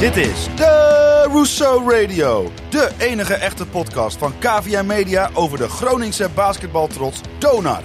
[0.00, 2.50] Dit is de Rousseau Radio.
[2.68, 7.82] De enige echte podcast van KVM Media over de Groningse basketbaltrots Donar.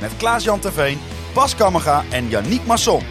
[0.00, 0.98] Met Klaas-Jan Terveen,
[1.34, 3.02] Bas Kammerga en Yannick Masson.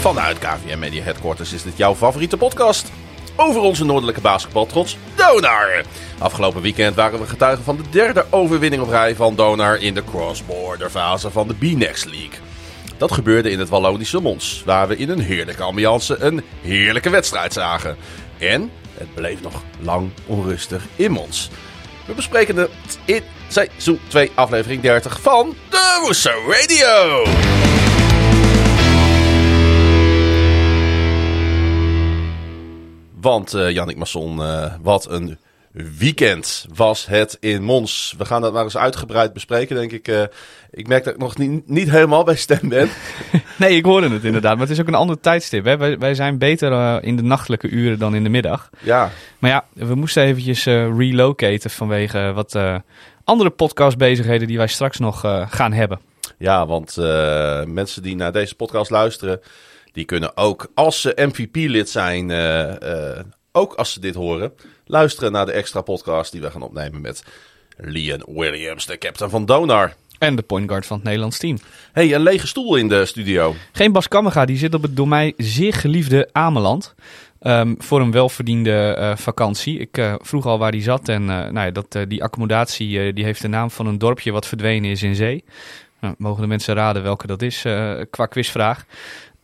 [0.00, 2.92] Vanuit KVM Media Headquarters is dit jouw favoriete podcast
[3.36, 5.82] over onze noordelijke basketbaltrots Donar.
[6.18, 10.04] Afgelopen weekend waren we getuigen van de derde overwinning op rij van Donar in de
[10.04, 12.38] cross-border fase van de B-Next League.
[12.96, 17.52] Dat gebeurde in het Wallonische Mons, waar we in een heerlijke ambiance een heerlijke wedstrijd
[17.52, 17.96] zagen.
[18.38, 21.50] En het bleef nog lang onrustig in Mons.
[22.06, 27.24] We bespreken het in seizoen 2 aflevering 30 van de Rousseau Radio.
[33.24, 35.38] Want uh, Jannik Masson, uh, wat een
[35.98, 38.14] weekend was het in Mons.
[38.18, 40.08] We gaan dat maar eens uitgebreid bespreken, denk ik.
[40.08, 40.22] Uh,
[40.70, 42.88] ik merk dat ik nog niet, niet helemaal bij stem ben.
[43.58, 44.52] nee, ik hoorde het inderdaad.
[44.52, 45.64] Maar het is ook een ander tijdstip.
[45.64, 45.76] Hè?
[45.76, 48.70] Wij, wij zijn beter in de nachtelijke uren dan in de middag.
[48.80, 49.10] Ja.
[49.38, 52.58] Maar ja, we moesten eventjes relocaten vanwege wat
[53.24, 56.00] andere podcastbezigheden die wij straks nog gaan hebben.
[56.38, 56.96] Ja, want
[57.66, 59.40] mensen die naar deze podcast luisteren...
[59.94, 63.18] Die kunnen ook, als ze MVP-lid zijn, uh, uh,
[63.52, 64.52] ook als ze dit horen,
[64.86, 67.24] luisteren naar de extra podcast die we gaan opnemen met
[67.76, 69.94] Lian Williams, de captain van Donar.
[70.18, 71.58] En de point guard van het Nederlands team.
[71.92, 73.54] hey, een lege stoel in de studio.
[73.72, 76.94] Geen Bas Kammerga, die zit op het door mij zeer geliefde Ameland.
[77.40, 79.78] Um, voor een welverdiende uh, vakantie.
[79.78, 83.24] Ik uh, vroeg al waar die zat en uh, nou ja, dat, die accommodatie die
[83.24, 85.44] heeft de naam van een dorpje wat verdwenen is in zee.
[86.00, 87.60] Nou, mogen de mensen raden welke dat is
[88.10, 88.84] qua quizvraag.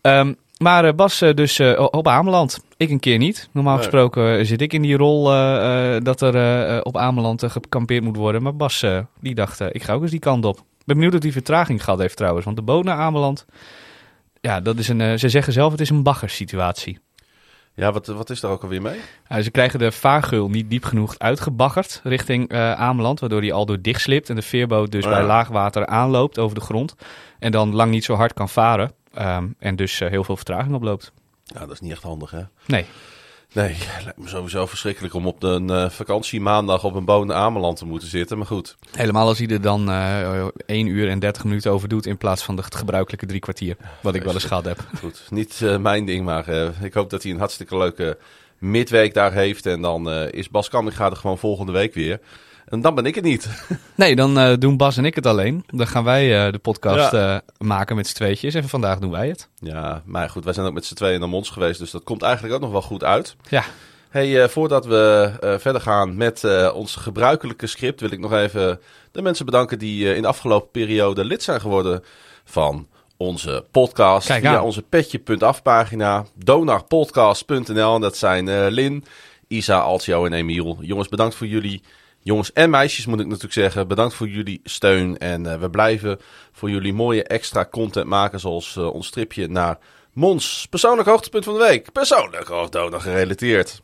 [0.02, 2.64] Um, maar uh, Bas uh, dus uh, op Ameland.
[2.76, 3.48] Ik een keer niet.
[3.52, 5.24] Normaal gesproken zit ik in die rol
[6.02, 8.42] dat er op Ameland gekampeerd moet worden.
[8.42, 8.84] Maar Bas
[9.20, 10.56] die dacht, ik ga ook eens die kant op.
[10.58, 12.44] Ik ben benieuwd of die vertraging gehad heeft trouwens.
[12.44, 13.46] Want de boot naar Ameland,
[14.40, 16.98] ja, dat is een, ze zeggen zelf het is een baggersituatie.
[17.74, 18.98] Ja, wat, wat is daar ook alweer mee?
[19.42, 23.20] Ze krijgen de vaargeul niet diep genoeg uitgebaggerd richting Ameland.
[23.20, 24.28] Waardoor die al door dicht slipt.
[24.30, 26.94] En de veerboot dus oh, bij laagwater aanloopt over de grond.
[27.38, 28.92] En dan lang niet zo hard kan varen.
[29.18, 31.12] Um, en dus uh, heel veel vertraging oploopt.
[31.44, 32.42] Ja, dat is niet echt handig, hè?
[32.66, 32.86] Nee.
[33.52, 37.36] Nee, lijkt me sowieso verschrikkelijk om op een uh, vakantie maandag op een boot naar
[37.36, 38.76] Ameland te moeten zitten, maar goed.
[38.90, 42.42] Helemaal als hij er dan uh, 1 uur en 30 minuten over doet in plaats
[42.42, 44.84] van het gebruikelijke drie kwartier, wat ik wel eens gehad heb.
[45.00, 46.48] Goed, niet uh, mijn ding, maar
[46.82, 48.18] ik hoop dat hij een hartstikke leuke
[48.58, 49.66] midweek daar heeft.
[49.66, 52.20] En dan is Bas Kamminga er gewoon volgende week weer.
[52.70, 53.48] En dan ben ik het niet.
[53.94, 55.64] Nee, dan uh, doen Bas en ik het alleen.
[55.66, 57.34] Dan gaan wij uh, de podcast ja.
[57.34, 58.54] uh, maken met z'n tweetjes.
[58.54, 59.48] En vandaag doen wij het.
[59.58, 61.78] Ja, maar goed, wij zijn ook met z'n tweeën naar Mons geweest.
[61.78, 63.36] Dus dat komt eigenlijk ook nog wel goed uit.
[63.48, 63.64] Ja.
[64.08, 68.00] Hey, voordat we verder gaan met ons gebruikelijke script...
[68.00, 68.80] wil ik nog even
[69.12, 72.04] de mensen bedanken die in de afgelopen periode lid zijn geworden
[72.44, 74.26] van onze podcast.
[74.26, 76.24] Kijk via onze petje.af pagina.
[76.34, 77.94] Donarpodcast.nl.
[77.94, 79.04] En dat zijn Lin,
[79.48, 80.78] Isa, Altio en Emiel.
[80.80, 81.82] Jongens, bedankt voor jullie
[82.22, 85.18] Jongens en meisjes moet ik natuurlijk zeggen, bedankt voor jullie steun.
[85.18, 86.18] En uh, we blijven
[86.52, 89.78] voor jullie mooie extra content maken, zoals uh, ons stripje naar
[90.12, 90.66] Mons.
[90.70, 91.92] Persoonlijk hoogtepunt van de week.
[91.92, 93.80] Persoonlijk hoogdonor gerelateerd.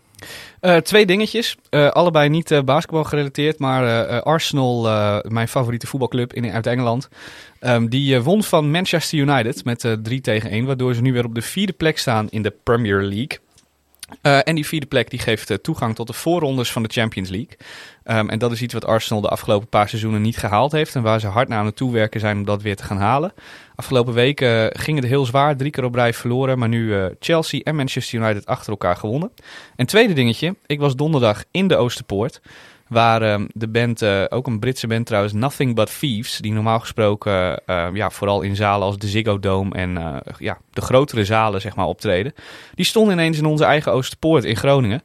[0.61, 1.57] Uh, twee dingetjes.
[1.71, 4.83] allebei niet basketbal gerelateerd, maar Arsenal,
[5.29, 7.09] mijn favoriete voetbalclub in, uit Engeland.
[7.61, 11.35] Um, die won van Manchester United met 3 tegen 1, waardoor ze nu weer op
[11.35, 13.39] de vierde plek staan in de Premier League.
[14.23, 17.29] Uh, en die vierde plek die geeft uh, toegang tot de voorrondes van de Champions
[17.29, 17.57] League.
[18.05, 20.95] Um, en dat is iets wat Arsenal de afgelopen paar seizoenen niet gehaald heeft.
[20.95, 23.33] En waar ze hard naar aan het toewerken zijn om dat weer te gaan halen.
[23.75, 25.57] Afgelopen weken uh, ging het heel zwaar.
[25.57, 26.59] Drie keer op rij verloren.
[26.59, 29.33] Maar nu Chelsea en Manchester United achter elkaar gewonnen.
[29.77, 30.57] En tweede dingetje.
[30.67, 32.41] Ik was donderdag in de Oosterpoort.
[32.89, 36.81] Waar um, de band, uh, ook een Britse band trouwens, Nothing But Thieves, die normaal
[36.81, 41.25] gesproken uh, ja, vooral in zalen als de Ziggo Dome en uh, ja, de grotere
[41.25, 42.35] zalen zeg maar, optreden,
[42.75, 45.03] die stonden ineens in onze eigen Oosterpoort in Groningen.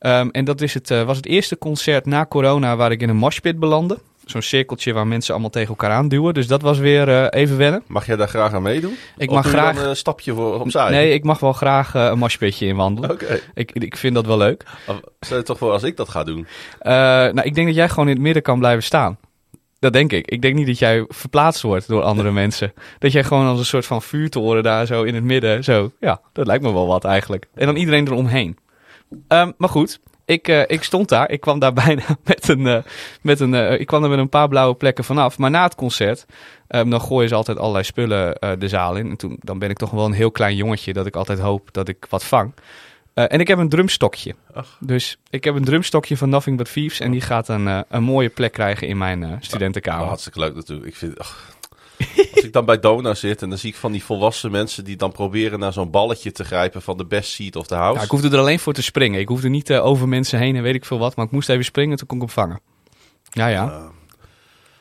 [0.00, 3.16] Um, en dat is het, was het eerste concert na corona waar ik in een
[3.16, 3.98] moshpit belandde.
[4.24, 6.34] Zo'n cirkeltje waar mensen allemaal tegen elkaar aanduwen.
[6.34, 7.82] Dus dat was weer uh, even wennen.
[7.86, 8.96] Mag jij daar graag aan meedoen?
[9.16, 10.90] Ik mag graag een stapje voor opzij.
[10.90, 13.10] Nee, ik mag wel graag uh, een moshpitje inwandelen.
[13.10, 13.24] Oké.
[13.24, 13.40] Okay.
[13.54, 14.64] Ik, ik vind dat wel leuk.
[15.20, 16.38] Stel je toch voor als ik dat ga doen?
[16.38, 16.46] Uh,
[16.82, 19.18] nou, ik denk dat jij gewoon in het midden kan blijven staan.
[19.78, 20.30] Dat denk ik.
[20.30, 22.72] Ik denk niet dat jij verplaatst wordt door andere mensen.
[22.98, 25.64] Dat jij gewoon als een soort van vuurtoren daar zo in het midden.
[25.64, 27.46] Zo, ja, dat lijkt me wel wat eigenlijk.
[27.54, 28.58] En dan iedereen eromheen.
[29.28, 31.30] Um, maar goed, ik, uh, ik stond daar.
[31.30, 32.78] Ik kwam daar bijna met een, uh,
[33.20, 35.38] met een, uh, ik kwam er met een paar blauwe plekken vanaf.
[35.38, 36.26] Maar na het concert,
[36.68, 39.10] um, dan gooien ze altijd allerlei spullen de zaal in.
[39.10, 41.68] En toen, dan ben ik toch wel een heel klein jongetje dat ik altijd hoop
[41.72, 42.52] dat ik wat vang.
[43.14, 44.34] Eh, en ik heb een drumstokje.
[44.52, 44.76] Ach.
[44.80, 47.00] Dus ik heb een drumstokje van Nothing But Thieves.
[47.00, 50.02] En die gaat een, eh, een mooie plek krijgen in mijn eh, studentenkamer.
[50.02, 50.86] Oh, hartstikke leuk natuurlijk.
[50.86, 51.53] Ik vind, ach.
[52.34, 54.96] Als ik dan bij Dona zit en dan zie ik van die volwassen mensen die
[54.96, 57.98] dan proberen naar zo'n balletje te grijpen van de best seat of the house.
[57.98, 59.20] Ja, ik hoefde er alleen voor te springen.
[59.20, 61.16] Ik hoefde niet eh, over mensen heen en weet ik veel wat.
[61.16, 62.60] Maar ik moest even springen, toen kon ik hem vangen.
[63.30, 63.90] Ja, ja.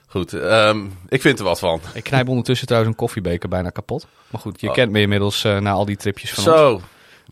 [0.08, 1.82] Goed, ehm, ik vind er wat van.
[1.94, 4.08] Ik knijp ondertussen trouwens een koffiebeker bijna kapot.
[4.30, 4.74] Maar goed, je Oh.
[4.74, 6.44] kent me inmiddels eh, na al die tripjes van.
[6.44, 6.82] Zo.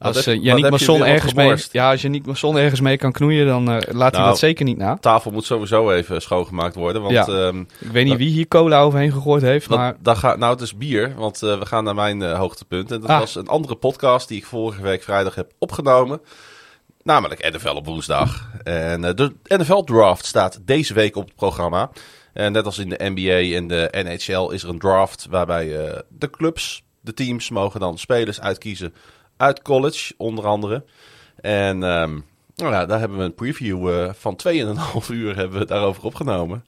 [0.02, 3.72] Als uh, Yannick Masson ergens mee, ja, als Yannick Masson ergens mee kan knoeien, dan
[3.72, 4.98] eh, laat hij Nou, dat zeker niet na.
[4.98, 7.02] Tafel moet sowieso even schoongemaakt worden.
[7.02, 7.26] Want Ja.
[7.26, 10.52] ehm, Ik weet niet wie hier cola overheen gegooid heeft, dat, maar dat gaat, nou,
[10.54, 12.92] het is bier, want eh, we gaan naar mijn hoogtepunt.
[12.92, 13.20] En dat Ah.
[13.20, 16.22] was een andere podcast die ik vorige week vrijdag heb opgenomen.
[17.04, 18.48] Namelijk NFL op woensdag.
[18.64, 21.90] En de NFL Draft staat deze week op het programma.
[22.34, 25.66] En net als in de NBA en de NHL is er een draft waarbij
[26.10, 28.94] de clubs, de teams, mogen dan spelers uitkiezen
[29.42, 30.84] uit college, onder andere.
[31.42, 32.20] En ehm,
[32.56, 36.66] nou ja, daar hebben we een preview eh, van 2,5 uur hebben we daarover opgenomen.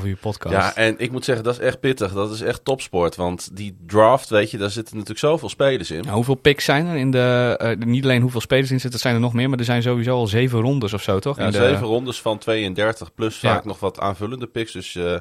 [0.00, 0.54] 2,5 uur podcast.
[0.54, 2.12] Ja, en ik moet zeggen, dat is echt pittig.
[2.12, 3.16] Dat is echt topsport.
[3.16, 6.00] Want die draft, weet je, daar zitten natuurlijk zoveel spelers in.
[6.02, 9.14] Nou, hoeveel picks zijn er in de, eh, niet alleen hoeveel spelers in zitten, zijn
[9.14, 11.36] er nog meer, maar er zijn sowieso al zeven rondes of zo, toch?
[11.38, 13.54] Ja, de- zeven rondes van 32 plus Ja.
[13.54, 14.72] vaak nog wat aanvullende picks.
[14.72, 15.16] Dus eh,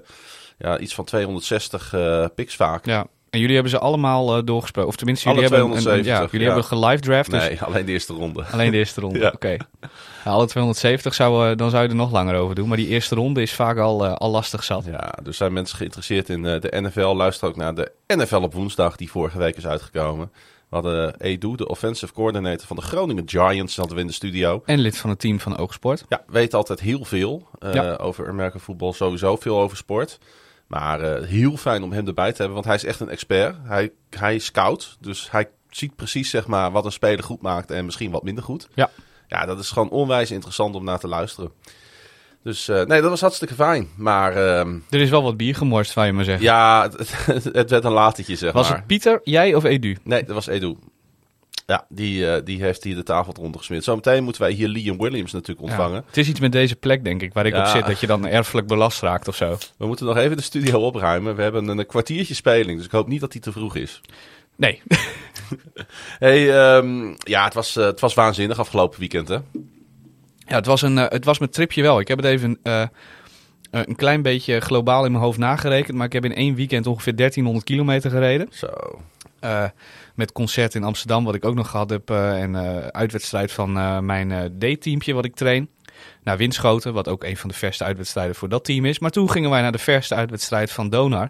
[0.58, 2.86] ja, iets van 260 eh picks vaak.
[2.86, 3.08] Ja.
[3.34, 6.32] En jullie hebben ze allemaal eh, doorgesproken, of tenminste, jullie Alle hebben, een- een- 270,
[6.32, 6.54] ja, jullie ja.
[6.54, 8.44] hebben gelive draft, dus Nee, alleen de eerste ronde.
[8.52, 9.20] alleen de eerste ronde.
[9.24, 9.32] Ja.
[9.36, 9.58] Oké.
[10.24, 13.16] Alle 270 zou, eh, dan zou je er nog langer over doen, maar die eerste
[13.16, 14.86] ronde is vaak al, eh, al lastig zat.
[14.86, 17.16] Ja, dus zijn mensen geïnteresseerd in de NFL.
[17.16, 20.32] Luister ook naar de NFL op woensdag, die vorige week is uitgekomen.
[20.70, 24.62] We hadden Edu, de offensive coordinator van de Groningen Giants, hadden we in de studio.
[24.66, 26.06] En lid van het team van Oogsport.
[26.10, 27.48] Ja, weet altijd heel veel
[27.98, 30.20] over American voetbal, sowieso veel over sport.
[30.74, 33.56] Maar eh, heel fijn om hem erbij te hebben, want hij is echt een expert.
[33.64, 37.86] Hij, hij scout, dus hij ziet precies zeg maar, wat een speler goed maakt en
[37.86, 38.68] misschien wat minder goed.
[38.74, 38.90] Ja.
[39.28, 41.52] Ja, dat is gewoon onwijs interessant om naar te luisteren.
[42.44, 43.88] Dus eh, nee, dat was hartstikke fijn.
[43.98, 46.44] Maar ehm, Er is wel wat bier gemorst, zou je maar zeggen.
[46.46, 46.84] ja,
[47.26, 48.78] het, het werd een latertje zeg Was maar.
[48.78, 49.98] het Pieter, jij of Edu?
[50.04, 50.76] Nee, dat was Edu.
[51.66, 53.84] Ja, die, eh, die heeft hier de tafel eronder gesmeerd.
[53.84, 55.96] Zometeen moeten wij hier Liam Williams natuurlijk ontvangen.
[55.96, 56.04] Ja.
[56.08, 57.62] Het is iets met deze plek, denk ik, waar ik Ja.
[57.62, 59.58] op zit, dat je dan erfelijk belast raakt of zo.
[59.78, 61.36] We moeten nog even de studio opruimen.
[61.36, 64.02] We hebben een, een kwartiertje speling, dus ik hoop niet dat die te vroeg is.
[64.56, 64.82] Nee.
[66.20, 69.38] Hey, ehm, ja, het was, eh, het was waanzinnig afgelopen weekend, hè?
[70.38, 72.00] Ja, het was, een, eh, het was mijn tripje wel.
[72.00, 72.60] Ik heb het even
[73.72, 75.98] een klein beetje globaal in mijn hoofd nagerekend.
[75.98, 78.48] Maar ik heb in één weekend ongeveer 1300 kilometer gereden.
[78.52, 78.68] Zo.
[79.44, 79.66] Eh,
[80.16, 82.10] met concert in Amsterdam, wat ik ook nog gehad heb.
[82.10, 83.72] eh, en eh, uitwedstrijd van
[84.06, 85.70] mijn D-teampje, wat ik train.
[86.24, 89.00] Naar Winschoten, wat ook een van de verste uitwedstrijden voor dat team is.
[89.00, 91.30] Maar toen gingen wij naar de verste uitwedstrijd van Donar.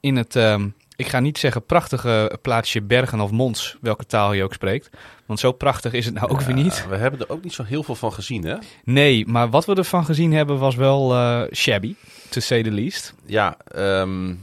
[0.00, 4.44] In het, ehm, ik ga niet zeggen prachtige plaatsje Bergen of Mons, welke taal je
[4.44, 4.90] ook spreekt.
[5.26, 6.86] Want zo prachtig is het nou ook weer niet.
[6.88, 8.56] We hebben er ook niet zo heel veel van gezien, hè?
[8.84, 11.14] Nee, maar wat we ervan gezien hebben was wel
[11.52, 11.94] shabby,
[12.28, 13.14] to say the least.
[13.26, 14.34] Ja, ehm,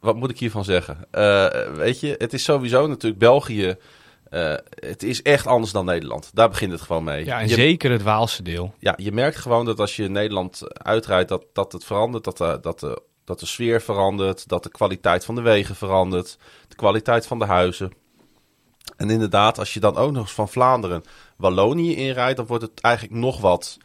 [0.00, 0.98] wat moet ik hiervan zeggen?
[1.10, 3.76] Eh, weet je, het is sowieso natuurlijk België.
[4.30, 6.30] eh, het is echt anders dan Nederland.
[6.34, 7.24] Daar begint het gewoon mee.
[7.24, 8.74] Ja, en Je- zeker het Waalse deel.
[8.78, 12.24] ja, je merkt gewoon dat als je Nederland uitrijdt, dat, dat het verandert.
[12.24, 14.48] Dat de, dat, de, dat de sfeer verandert.
[14.48, 16.38] Dat de kwaliteit van de wegen verandert.
[16.68, 17.92] De kwaliteit van de huizen.
[18.96, 21.02] En inderdaad, als je dan ook nog eens van Vlaanderen
[21.36, 23.76] Wallonië inrijdt, dan wordt het eigenlijk nog wat.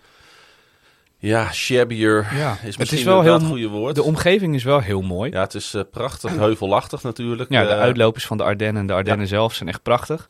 [1.24, 3.96] Ja, shabbier Ja, is het misschien is wel heel het goede woord.
[3.96, 5.32] De omgeving is wel heel mooi.
[5.32, 7.52] Ja, het is eh, prachtig, heuvelachtig natuurlijk.
[7.52, 10.30] Ja, de Eh, uitlopers van de Ardennen en de Ardennen zelf zijn echt prachtig.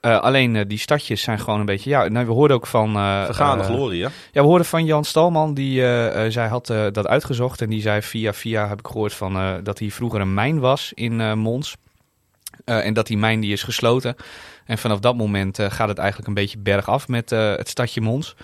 [0.00, 1.90] Eh, alleen die stadjes zijn gewoon een beetje...
[1.90, 2.96] Ja, nou, we hoorden ook van...
[2.96, 4.08] eh, Vergaande glorie, hè?
[4.32, 5.54] Ja, we hoorden van Jan Stalman.
[5.54, 5.80] Die,
[6.28, 7.60] zij had dat uitgezocht.
[7.60, 10.92] En die zei via via, heb ik gehoord, van, dat hier vroeger een mijn was
[10.94, 11.76] in Mons.
[12.64, 14.16] En dat die mijn die is gesloten.
[14.64, 18.36] En vanaf dat moment gaat het eigenlijk een beetje bergaf met het stadje Mons.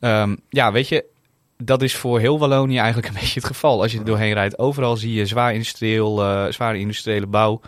[0.00, 1.04] Ehm, ja, weet je,
[1.62, 3.82] dat is voor heel Wallonië eigenlijk een beetje het geval.
[3.82, 7.60] Als je er doorheen rijdt, overal zie je zwaar industrieel, eh, zware industriële bouw.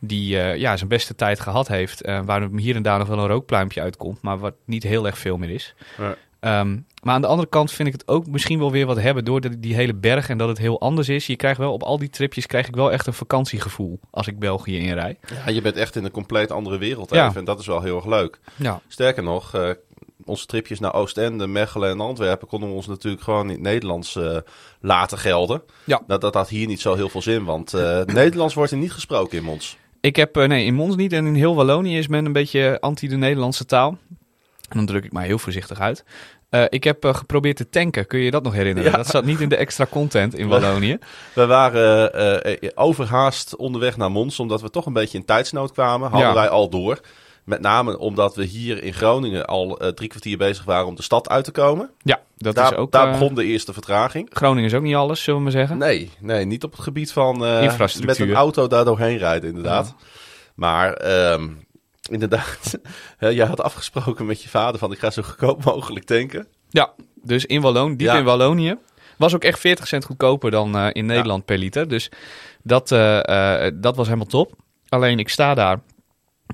[0.00, 2.00] Die eh, ja, zijn beste tijd gehad heeft.
[2.02, 4.22] eh, waar er hier en daar nog wel een rookpluimpje uitkomt.
[4.22, 5.74] Maar wat niet heel erg veel meer is.
[5.98, 6.14] Ja.
[6.40, 9.24] Ehm, maar aan de andere kant vind ik het ook misschien wel weer wat hebben
[9.24, 11.26] door die, die hele berg en dat het heel anders is.
[11.26, 14.38] Je krijgt wel op al die tripjes krijg ik wel echt een vakantiegevoel als ik
[14.38, 15.18] België inrijd.
[15.46, 17.26] Ja, je bent echt in een compleet andere wereld Ja.
[17.26, 17.38] even.
[17.38, 18.38] En dat is wel heel erg leuk.
[18.56, 18.80] Ja.
[18.88, 19.70] Sterker nog, eh,
[20.28, 24.16] onze tripjes naar Oostende, Mechelen en Antwerpen konden we ons natuurlijk gewoon in het Nederlands
[24.16, 24.36] eh,
[24.80, 25.62] laten gelden.
[25.84, 26.02] Ja.
[26.06, 28.92] Dat, dat had hier niet zo heel veel zin, want eh, Nederlands wordt er niet
[28.92, 29.76] gesproken in Mons.
[30.00, 32.76] Ik heb, eh, nee, in Mons niet en in heel Wallonië is men een beetje
[32.80, 33.98] anti de Nederlandse taal.
[34.68, 36.04] En dan druk ik mij heel voorzichtig uit.
[36.68, 38.90] Ik heb geprobeerd te tanken, kun je je dat nog herinneren?
[38.90, 38.96] Ja.
[38.96, 40.98] Dat zat niet in de extra content in Wallonië.
[41.34, 42.12] We waren
[42.74, 46.10] overhaast onderweg naar Mons, omdat we toch een beetje in tijdsnood kwamen.
[46.10, 46.34] Hadden Ja.
[46.34, 47.00] wij al door.
[47.48, 51.02] Met name omdat we hier in Groningen al eh, drie kwartier bezig waren om de
[51.02, 51.90] stad uit te komen.
[52.02, 52.92] Ja, dat daar is ook...
[52.92, 54.28] daar eh, begon de eerste vertraging.
[54.32, 55.78] Groningen is ook niet alles, zullen we maar zeggen.
[55.78, 58.26] Nee, nee, niet op het gebied van eh, Infrastructuur.
[58.26, 59.94] met een auto daar doorheen rijden, inderdaad.
[60.54, 61.48] Maar ehm,
[62.10, 62.78] inderdaad,
[63.18, 66.46] jij had afgesproken met je vader van ik ga zo goedkoop mogelijk tanken.
[66.70, 68.18] Ja, dus in Wallonië, diep Ja.
[68.18, 68.76] in Wallonië.
[69.18, 71.88] Was ook echt 40 cent goedkoper dan eh, in Nederland per liter.
[71.88, 72.10] Dus
[72.62, 74.52] dat, eh, eh, dat was helemaal top.
[74.88, 75.80] Alleen ik sta daar.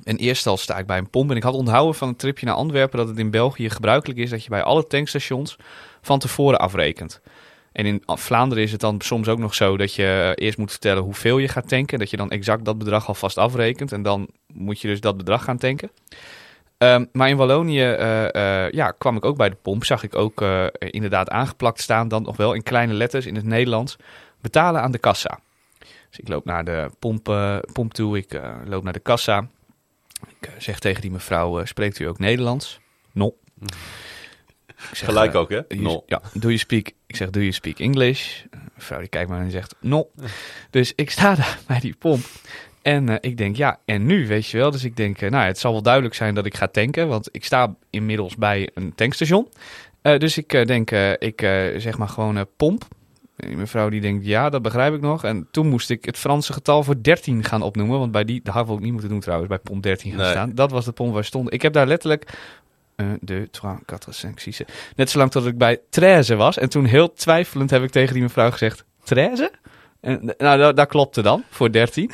[0.03, 1.31] En eerst al sta ik bij een pomp.
[1.31, 4.31] En ik had onthouden van een tripje naar Antwerpen dat het in België gebruikelijk is
[4.31, 5.57] dat je bij alle tankstations
[6.01, 7.21] van tevoren afrekent.
[7.75, 10.71] En in Vlaanderen is het dan soms ook nog zo dat je eh, eerst moet
[10.71, 11.99] vertellen hoeveel je gaat tanken.
[11.99, 13.93] Dat je dan exact dat bedrag alvast afrekent.
[13.93, 15.91] En dan moet je dus dat bedrag gaan tanken.
[16.79, 19.85] Ehm, maar in Wallonië eh, eh, ja, kwam ik ook bij de pomp.
[19.85, 20.45] Zag ik ook
[20.79, 23.97] inderdaad aangeplakt staan, dan nog wel in kleine letters in het Nederlands.
[24.41, 25.39] Betalen aan de kassa.
[25.79, 27.25] Dus ik loop naar de pomp,
[27.73, 29.49] pomp toe, ik loop naar de kassa.
[30.41, 32.81] Ik eh, zeg tegen die mevrouw, eh, spreekt u ook Nederlands?
[33.13, 33.37] No.
[34.93, 35.61] Zeg, Gelijk eh, ook, hè?
[35.69, 36.03] No.
[36.07, 36.91] Ja, do you speak...
[37.07, 38.43] Ik zeg, do you speak English?
[38.51, 40.11] De vrouw die kijkt me en zegt, no.
[40.71, 42.25] Dus ik sta daar bij die pomp.
[42.83, 44.71] En ik denk, ja, en nu, weet je wel.
[44.71, 47.09] Dus ik denk, nou, het zal wel duidelijk zijn dat ik ga tanken.
[47.09, 49.49] Want ik sta inmiddels bij een tankstation.
[50.03, 51.41] Dus ik denk, ik
[51.77, 52.89] zeg maar gewoon pomp.
[53.37, 55.25] En die mevrouw die denkt, ja, dat begrijp ik nog.
[55.25, 57.99] En toen moest ik het Franse getal voor 13 gaan opnoemen.
[57.99, 60.21] Want bij die, dat had ik ook niet moeten doen trouwens, bij pomp 13 gaan
[60.21, 60.31] Nee.
[60.31, 60.55] staan.
[60.55, 61.53] Dat was de pomp waar stond.
[61.53, 62.39] Ik heb daar letterlijk...
[62.97, 64.75] 1, 2, 3, 4, 5, 6, 7.
[64.97, 66.59] Net zolang tot ik bij 13 was.
[66.59, 69.49] En toen heel twijfelend heb ik tegen die mevrouw gezegd, 13?
[70.01, 72.11] En, nou, dat, dat klopte dan, voor 13.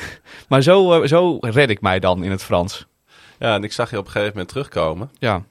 [0.49, 2.85] Maar zo, eh, zo red ik mij dan in het Frans.
[3.39, 5.09] Ja, en ik zag je op een gegeven moment terugkomen.
[5.19, 5.43] Ja,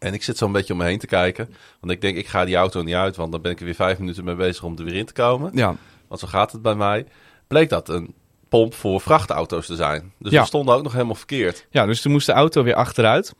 [0.00, 1.54] En ik zit zo een beetje om me heen te kijken.
[1.80, 3.74] Want ik denk, ik ga die auto niet uit, want dan ben ik er weer
[3.74, 5.50] vijf minuten mee bezig om er weer in te komen.
[5.54, 5.76] ja,
[6.08, 7.06] Want zo gaat het bij mij.
[7.46, 8.14] Bleek dat een
[8.48, 10.12] pomp voor vrachtauto's te zijn.
[10.18, 10.40] Dus Ja.
[10.40, 11.66] we stonden ook nog helemaal verkeerd.
[11.70, 13.34] ja, dus toen moest de auto weer achteruit.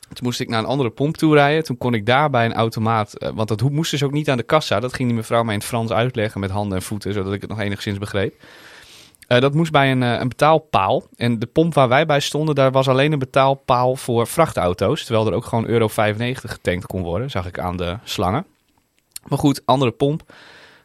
[0.00, 1.64] Toen moest ik naar een andere pomp toe rijden.
[1.64, 4.36] Toen kon ik daar bij een automaat, eh, want dat moest dus ook niet aan
[4.36, 4.80] de kassa.
[4.80, 7.40] Dat ging die mevrouw mij in het Frans uitleggen met handen en voeten, zodat ik
[7.40, 8.34] het nog enigszins begreep.
[9.32, 11.02] Eh, dat moest bij een, eh, een betaalpaal.
[11.16, 15.04] En de pomp waar wij bij stonden, daar was alleen een betaalpaal voor vrachtauto's.
[15.04, 18.46] Terwijl er ook gewoon euro 95 getankt kon worden, zag ik aan de slangen.
[19.26, 20.22] Maar goed, andere pomp.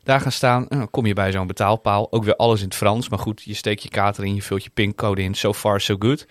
[0.03, 2.11] Daar gaan staan, en dan kom je bij zo'n betaalpaal.
[2.11, 3.09] Ook weer alles in het Frans.
[3.09, 5.33] Maar goed, je steekt je kaart erin, je vult je pincode in.
[5.33, 6.27] So far, so good.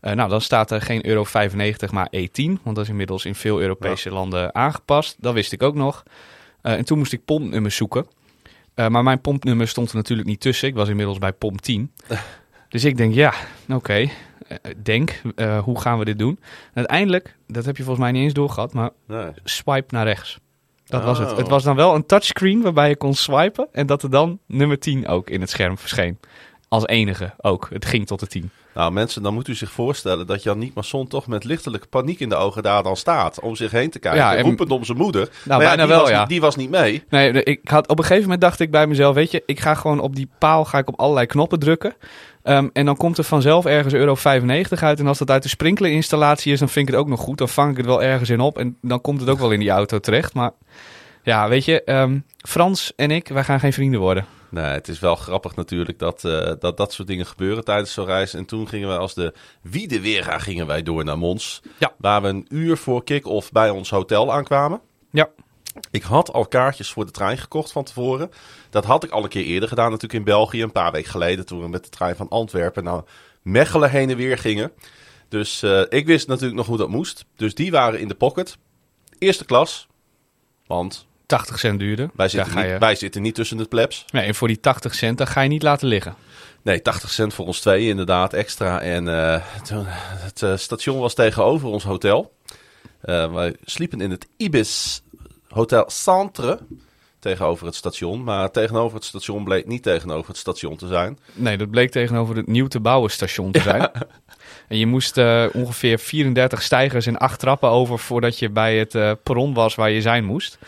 [0.00, 2.58] Eh, nou, dan staat er geen euro 95, maar E10.
[2.62, 5.16] Want dat is inmiddels in veel Europese landen aangepast.
[5.18, 6.02] Dat wist ik ook nog.
[6.62, 8.06] Eh, en toen moest ik pompnummers zoeken.
[8.76, 10.68] Eh, maar mijn pompnummer stond er natuurlijk niet tussen.
[10.68, 11.92] Ik was inmiddels bij pomp 10.
[12.68, 13.34] dus ik denk, ja,
[13.68, 13.92] oké.
[13.92, 14.08] Eh,
[14.82, 16.38] denk, eh, hoe gaan we dit doen?
[16.40, 19.30] En uiteindelijk, dat heb je volgens mij niet eens doorgehad, maar Nee.
[19.44, 20.38] swipe naar rechts.
[20.84, 21.30] Dat was het.
[21.30, 21.36] Oh.
[21.36, 23.68] Het was dan wel een touchscreen waarbij je kon swipen.
[23.72, 26.18] En dat er dan nummer 10 ook in het scherm verscheen.
[26.68, 27.68] Als enige ook.
[27.72, 28.50] Het ging tot de 10.
[28.76, 32.28] Nou mensen, dan moet u zich voorstellen dat Jan Masson toch met lichtelijke paniek in
[32.28, 33.40] de ogen daar dan staat.
[33.40, 35.28] Om zich heen te kijken, Ja, en- roepend om zijn moeder.
[35.44, 36.18] Maar ja, bijna die wel, was, ja.
[36.20, 37.04] niet- Die was niet mee.
[37.08, 39.74] Nee, ik had, op een gegeven moment dacht ik bij mezelf, weet je, ik ga
[39.74, 41.94] gewoon op die paal ga ik op allerlei knoppen drukken.
[42.42, 44.98] Ehm, en dan komt er vanzelf ergens euro 95 uit.
[45.00, 47.38] En als dat uit de sprinklerinstallatie is, dan vind ik het ook nog goed.
[47.38, 48.58] Dan vang ik het wel ergens in op.
[48.58, 50.34] En dan komt het ook wel in die auto terecht.
[50.34, 50.50] Maar
[51.22, 54.24] ja, weet je, ehm, Frans en ik, wij gaan geen vrienden worden.
[54.50, 58.04] Nee, het is wel grappig natuurlijk dat, eh, dat dat soort dingen gebeuren tijdens zo'n
[58.04, 58.34] reis.
[58.34, 61.62] En toen gingen we als de Wiedewera gingen wij door naar Mons.
[61.78, 61.94] Ja.
[61.98, 64.80] Waar we een uur voor kick-off bij ons hotel aankwamen.
[65.10, 65.28] Ja.
[65.90, 68.30] Ik had al kaartjes voor de trein gekocht van tevoren.
[68.70, 70.62] Dat had ik al een keer eerder gedaan natuurlijk in België.
[70.62, 73.02] Een paar weken geleden toen we met de trein van Antwerpen naar
[73.42, 74.72] Mechelen heen en weer gingen.
[75.28, 77.24] Dus eh, ik wist natuurlijk nog hoe dat moest.
[77.36, 78.58] Dus die waren in de pocket.
[79.18, 79.86] Eerste klas.
[80.66, 82.10] Want 80 cent duurder.
[82.14, 82.78] wij zitten, niet, je...
[82.78, 84.04] wij zitten niet tussen het plebs.
[84.12, 86.14] Nee, en voor die 80 cent, dat ga je niet laten liggen.
[86.66, 88.80] Nee, 80 cent voor ons twee inderdaad extra.
[88.80, 92.32] En eh, toen, het eh, station was tegenover ons hotel.
[93.00, 95.02] Eh, wij sliepen in het Ibis
[95.48, 96.58] Hotel Centre
[97.18, 98.24] tegenover het station.
[98.24, 101.18] Maar tegenover het station bleek niet tegenover het station te zijn.
[101.32, 103.90] Nee, dat bleek tegenover het nieuw te bouwen station te zijn.
[104.68, 105.16] En je moest
[105.52, 110.00] ongeveer 34 stijgers en acht trappen over voordat je bij het perron was waar je
[110.00, 110.58] zijn moest.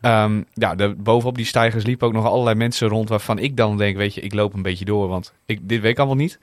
[0.00, 3.76] Ehm, ja, de, bovenop die stijgers liepen ook nog allerlei mensen rond waarvan ik dan
[3.76, 6.38] denk, weet je, ik loop een beetje door, want ik, dit weet ik allemaal niet.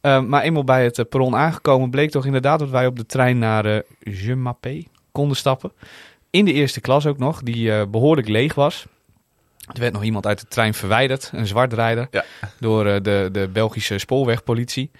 [0.00, 3.06] Ehm, maar eenmaal bij het eh, perron aangekomen bleek toch inderdaad dat wij op de
[3.06, 3.80] trein naar eh
[4.24, 4.82] Je Mappé
[5.12, 5.72] konden stappen.
[6.30, 8.86] In de eerste klas ook nog, die eh, behoorlijk leeg was.
[9.72, 12.24] Er werd nog iemand uit de trein verwijderd, een zwartrijder, Ja.
[12.60, 14.90] door de, de Belgische spoorwegpolitie.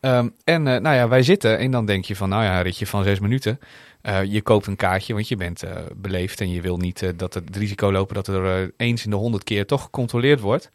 [0.00, 2.86] Ehm, en nou ja, wij zitten en dan denk je van, nou ja, een ritje
[2.86, 3.58] van zes minuten.
[4.04, 7.10] Eh, je koopt een kaartje, want je bent eh, beleefd en je wil niet eh,
[7.16, 10.70] dat het risico lopen dat er eens in de honderd keer toch gecontroleerd wordt.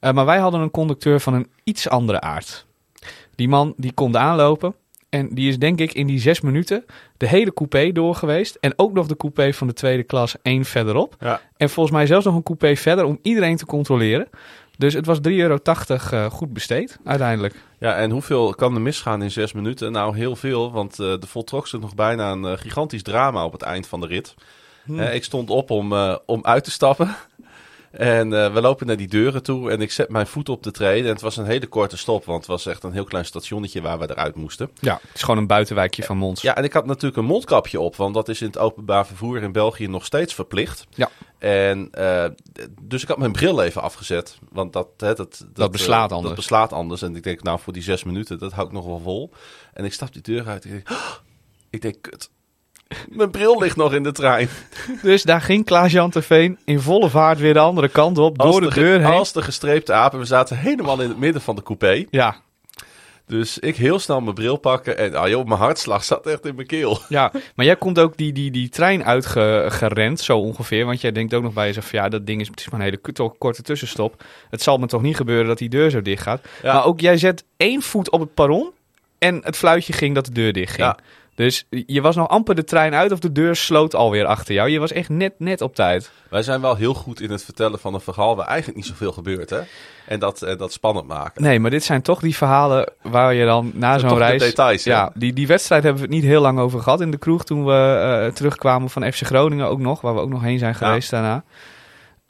[0.00, 2.66] Maar wij hadden een conducteur van een iets andere aard.
[3.34, 4.74] Die man die komt aanlopen
[5.08, 6.84] En die is denk ik in die zes minuten
[7.16, 8.56] de hele coupé door geweest.
[8.60, 11.16] En ook nog de coupé van de tweede klas één verderop.
[11.20, 11.40] Ja.
[11.56, 14.28] En volgens mij zelfs nog een coupé verder om iedereen te controleren.
[14.78, 17.54] Dus het was 3,80 euro eh, goed besteed uiteindelijk.
[17.78, 19.92] Ja, en hoeveel kan er misgaan in zes minuten?
[19.92, 23.52] Nou, heel veel, want uh, er voltrok zich nog bijna een uh, gigantisch drama op
[23.52, 24.34] het eind van de rit.
[24.84, 25.00] Hmm.
[25.00, 25.92] ik stond op om,
[26.26, 27.16] om uit te stappen.
[27.90, 30.70] En uh, we lopen naar die deuren toe en ik zet mijn voet op de
[30.70, 31.04] treden.
[31.04, 33.80] En het was een hele korte stop, want het was echt een heel klein stationnetje
[33.80, 34.70] waar we eruit moesten.
[34.80, 36.42] Ja, het is gewoon een buitenwijkje van Mons.
[36.42, 39.42] Ja, en ik had natuurlijk een mondkapje op, want dat is in het openbaar vervoer
[39.42, 40.86] in België nog steeds verplicht.
[40.90, 41.10] Ja.
[41.38, 42.24] En uh,
[42.80, 46.16] dus ik had mijn bril even afgezet, want dat, hè, dat, dat, dat beslaat uh,
[46.16, 46.34] anders.
[46.34, 47.02] Dat beslaat anders.
[47.02, 49.32] En ik denk, nou, voor die zes minuten, dat hou ik nog wel vol.
[49.72, 51.12] En ik stap die deur uit en ik denk, oh,
[51.70, 52.30] ik denk, kut.
[53.08, 54.48] Mijn bril ligt nog in de trein.
[55.02, 58.68] Dus daar ging Klaas-Jan Terveen in volle vaart weer de andere kant op, door de,
[58.68, 59.12] de deur heen.
[59.12, 60.18] Als de gestreepte apen.
[60.18, 62.04] We zaten helemaal in het midden van de coupé.
[62.10, 62.36] Ja.
[63.26, 66.54] Dus ik heel snel mijn bril pakken en ah joh, mijn hartslag zat echt in
[66.54, 66.98] mijn keel.
[67.08, 70.84] Ja, maar jij komt ook die, die, die trein uitgerend, zo ongeveer.
[70.84, 73.32] Want jij denkt ook nog bij jezelf, ja, dat ding is, is maar een hele
[73.38, 74.24] korte tussenstop.
[74.50, 76.40] Het zal me toch niet gebeuren dat die deur zo dicht gaat.
[76.62, 76.72] Ja.
[76.72, 78.70] Maar ook jij zet één voet op het perron
[79.18, 80.86] en het fluitje ging dat de deur dicht ging.
[80.86, 80.98] Ja.
[81.38, 84.68] Dus je was nog amper de trein uit of de deur sloot alweer achter jou.
[84.68, 86.10] Je was echt net, net op tijd.
[86.30, 89.12] Wij zijn wel heel goed in het vertellen van een verhaal waar eigenlijk niet zoveel
[89.12, 89.60] gebeurt, hè?
[90.06, 91.42] En dat, en dat spannend maken.
[91.42, 94.42] Nee, maar dit zijn toch die verhalen waar je dan na zo'n de reis...
[94.42, 94.90] details, hè?
[94.90, 97.44] ja, die, die wedstrijd hebben we het niet heel lang over gehad in de kroeg
[97.44, 100.00] toen we uh, terugkwamen van FC Groningen ook nog.
[100.00, 101.20] Waar we ook nog heen zijn geweest ja.
[101.20, 101.44] daarna.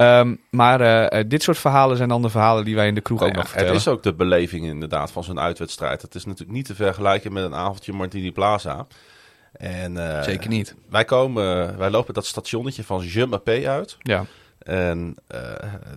[0.02, 3.18] Um, maar uh, dit soort verhalen zijn dan de verhalen die wij in de kroeg
[3.18, 3.74] nou ook ja, nog vertellen.
[3.74, 6.02] Het is ook de beleving inderdaad van zo'n uitwedstrijd.
[6.02, 8.86] Het is natuurlijk niet te vergelijken met een avondje Martini Plaza.
[9.52, 10.74] En, uh, Zeker niet.
[10.88, 13.96] Wij, komen, wij lopen dat stationnetje van Je Mappé uit.
[13.98, 14.24] Ja.
[14.58, 15.40] En uh,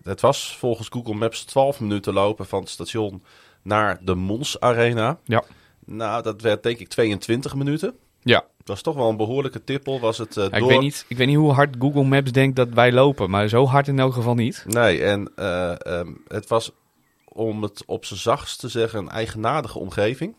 [0.04, 3.24] het was volgens Google Maps 12 minuten lopen van het station
[3.62, 5.18] naar de Mons Arena.
[5.24, 5.44] Ja.
[5.86, 7.96] Nou, dat werd denk ik 22 minuten.
[8.22, 8.44] Ja.
[8.64, 10.00] Dat was toch wel een behoorlijke tippel.
[10.00, 10.60] Was het, uh, ja, door...
[10.60, 13.48] ik, weet niet, ik weet niet hoe hard Google Maps denkt dat wij lopen, maar
[13.48, 14.64] zo hard in elk geval niet.
[14.68, 16.72] Nee, en uh, um, het was,
[17.28, 20.36] om het op zijn zachtst te zeggen, een eigenaardige omgeving.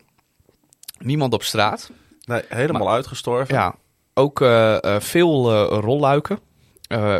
[0.99, 1.91] Niemand op straat.
[2.25, 3.55] Nee, helemaal maar, uitgestorven.
[3.55, 3.75] Ja,
[4.13, 6.39] ook uh, uh, veel rolluiken.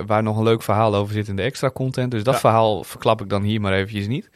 [0.05, 2.11] waar nog een leuk verhaal over zit in de extra content.
[2.11, 2.39] Dus dat Ja.
[2.39, 4.29] verhaal verklap ik dan hier maar eventjes niet.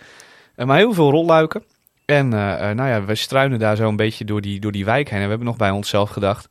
[0.55, 1.63] maar heel veel rolluiken.
[2.07, 5.17] En nou ja, we struinen daar zo een beetje door die, door die wijk heen.
[5.17, 6.47] En we hebben nog bij onszelf gedacht...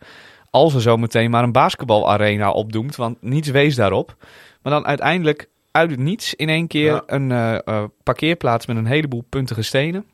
[0.51, 2.97] als er zo meteen maar een basketbalarena opdoemt...
[2.97, 4.17] want niets wees daarop.
[4.63, 7.03] Maar dan uiteindelijk uit het niets in één keer Ja.
[7.07, 8.67] een parkeerplaats...
[8.67, 10.05] met een heleboel puntige stenen.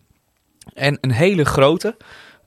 [0.74, 1.96] En een hele grote...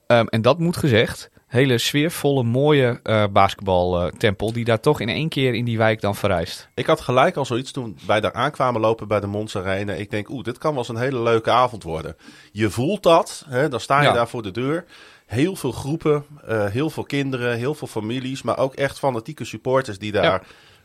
[0.06, 5.28] Um, en dat moet gezegd, hele sfeervolle, mooie uh, basketbaltempel die daar toch in één
[5.28, 6.68] keer in die wijk dan verrijst.
[6.74, 9.92] Ik had gelijk al zoiets toen wij daar aankwamen lopen bij de Mons Arena.
[9.92, 12.16] Ik denk, oeh, dit kan wel eens een hele leuke avond worden.
[12.52, 14.12] Je voelt dat, hè, dan sta je Ja.
[14.12, 14.84] daar voor de deur.
[15.26, 19.98] Heel veel groepen, eh, heel veel kinderen, heel veel families, maar ook echt fanatieke supporters
[19.98, 20.42] die daar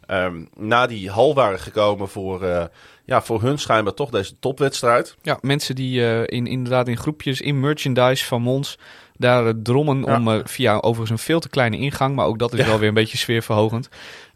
[0.07, 2.63] ehm, na die hal waren gekomen voor, eh,
[3.05, 5.15] ja, voor hun schijnbaar toch deze topwedstrijd.
[5.21, 8.77] Ja, mensen die uh, in, inderdaad in groepjes, in merchandise van Mons,
[9.21, 10.15] daar uh, drommen Ja.
[10.17, 12.65] om uh, via overigens een veel te kleine ingang, maar ook dat is Ja.
[12.65, 13.89] wel weer een beetje sfeerverhogend.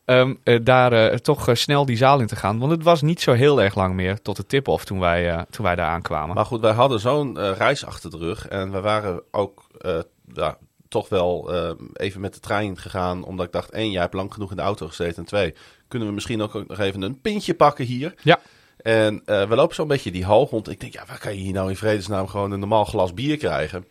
[0.05, 2.59] Um, uh, daar uh, toch snel die zaal in te gaan.
[2.59, 5.65] Want het was niet zo heel erg lang meer tot de tip-off toen wij, toen
[5.65, 6.35] wij daar aankwamen.
[6.35, 8.47] Maar goed, wij hadden zo'n eh, reis achter de rug.
[8.47, 9.99] En we waren ook eh,
[10.33, 10.57] ja,
[10.89, 13.23] toch wel eh, even met de trein gegaan.
[13.23, 15.17] Omdat ik dacht, één, jij hebt lang genoeg in de auto gezeten.
[15.17, 15.53] En twee,
[15.87, 18.13] kunnen we misschien ook nog even een pintje pakken hier.
[18.21, 18.39] Ja.
[18.77, 20.69] En eh, we lopen zo'n beetje die hal rond.
[20.69, 23.37] Ik denk, ja, waar kan je hier nou in vredesnaam gewoon een normaal glas bier
[23.37, 23.85] krijgen?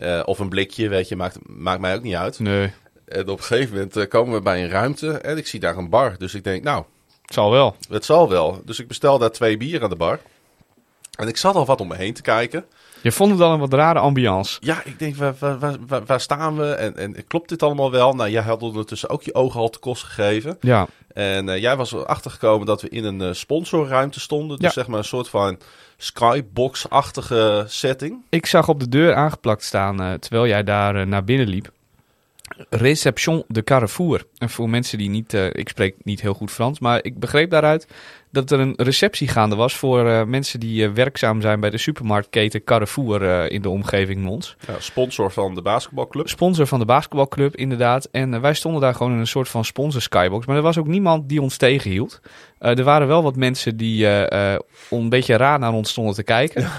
[0.00, 2.38] Eh, of een blikje, weet je, maakt, maakt mij ook niet uit.
[2.38, 2.72] Nee,
[3.04, 5.76] En op een gegeven moment eh, komen we bij een ruimte en ik zie daar
[5.76, 6.14] een bar.
[6.18, 6.84] Dus ik denk, nou,
[7.22, 7.76] het zal wel.
[7.88, 8.62] het zal wel.
[8.64, 10.20] Dus ik bestel daar twee bier aan de bar.
[11.18, 12.64] En ik zat al wat om me heen te kijken.
[13.02, 14.56] Je vond het al een wat rare ambiance.
[14.60, 16.72] Ja, ik denk, waar, waar, waar, staan we?
[16.72, 18.12] En, en klopt dit allemaal wel?
[18.14, 20.56] Nou, jij had ondertussen ook je ogen al te kost gegeven.
[20.60, 24.56] Ja, En eh, jij was erachter gekomen dat we in een eh, sponsorruimte stonden.
[24.56, 24.72] Dus Ja.
[24.72, 25.58] zeg maar een soort van
[25.96, 28.22] skybox-achtige setting.
[28.28, 31.70] ik zag op de deur aangeplakt staan uh, terwijl jij daar naar binnen liep.
[32.70, 34.24] Reception de Carrefour.
[34.38, 37.86] En voor mensen die niet, ik spreek niet heel goed Frans, maar ik begreep daaruit
[38.30, 41.78] dat er een receptie gaande was voor uh, mensen die uh, werkzaam zijn bij de
[41.78, 44.56] supermarktketen Carrefour uh, in de omgeving Mons.
[44.66, 46.28] Ja, sponsor van de basketbalclub.
[46.28, 48.08] Sponsor van de basketbalclub, inderdaad.
[48.10, 50.46] En wij stonden daar gewoon in een soort van sponsor skybox.
[50.46, 52.20] Maar er was ook niemand die ons tegenhield.
[52.58, 56.70] Er waren wel wat mensen die een beetje raar naar ons stonden te kijken.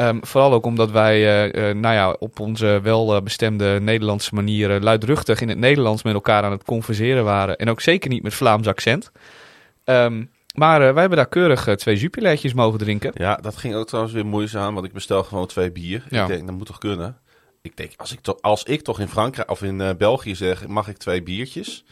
[0.00, 4.34] Um, vooral ook omdat wij uh, uh, nou ja, op onze wel uh, bestemde Nederlandse
[4.34, 7.56] manier luidruchtig in het Nederlands met elkaar aan het converseren waren.
[7.56, 9.10] En ook zeker niet met Vlaams accent.
[9.84, 13.10] Um, maar uh, wij hebben daar keurig uh, twee jupilertjes mogen drinken.
[13.14, 16.04] Ja, dat ging ook trouwens weer moeizaam, want ik bestel gewoon twee bier.
[16.08, 16.22] Ja.
[16.22, 17.18] Ik denk, dat moet toch kunnen?
[17.62, 20.66] ik denk, als ik, toch, als ik toch in Frankrijk of in eh, België zeg,
[20.66, 21.84] mag ik twee biertjes?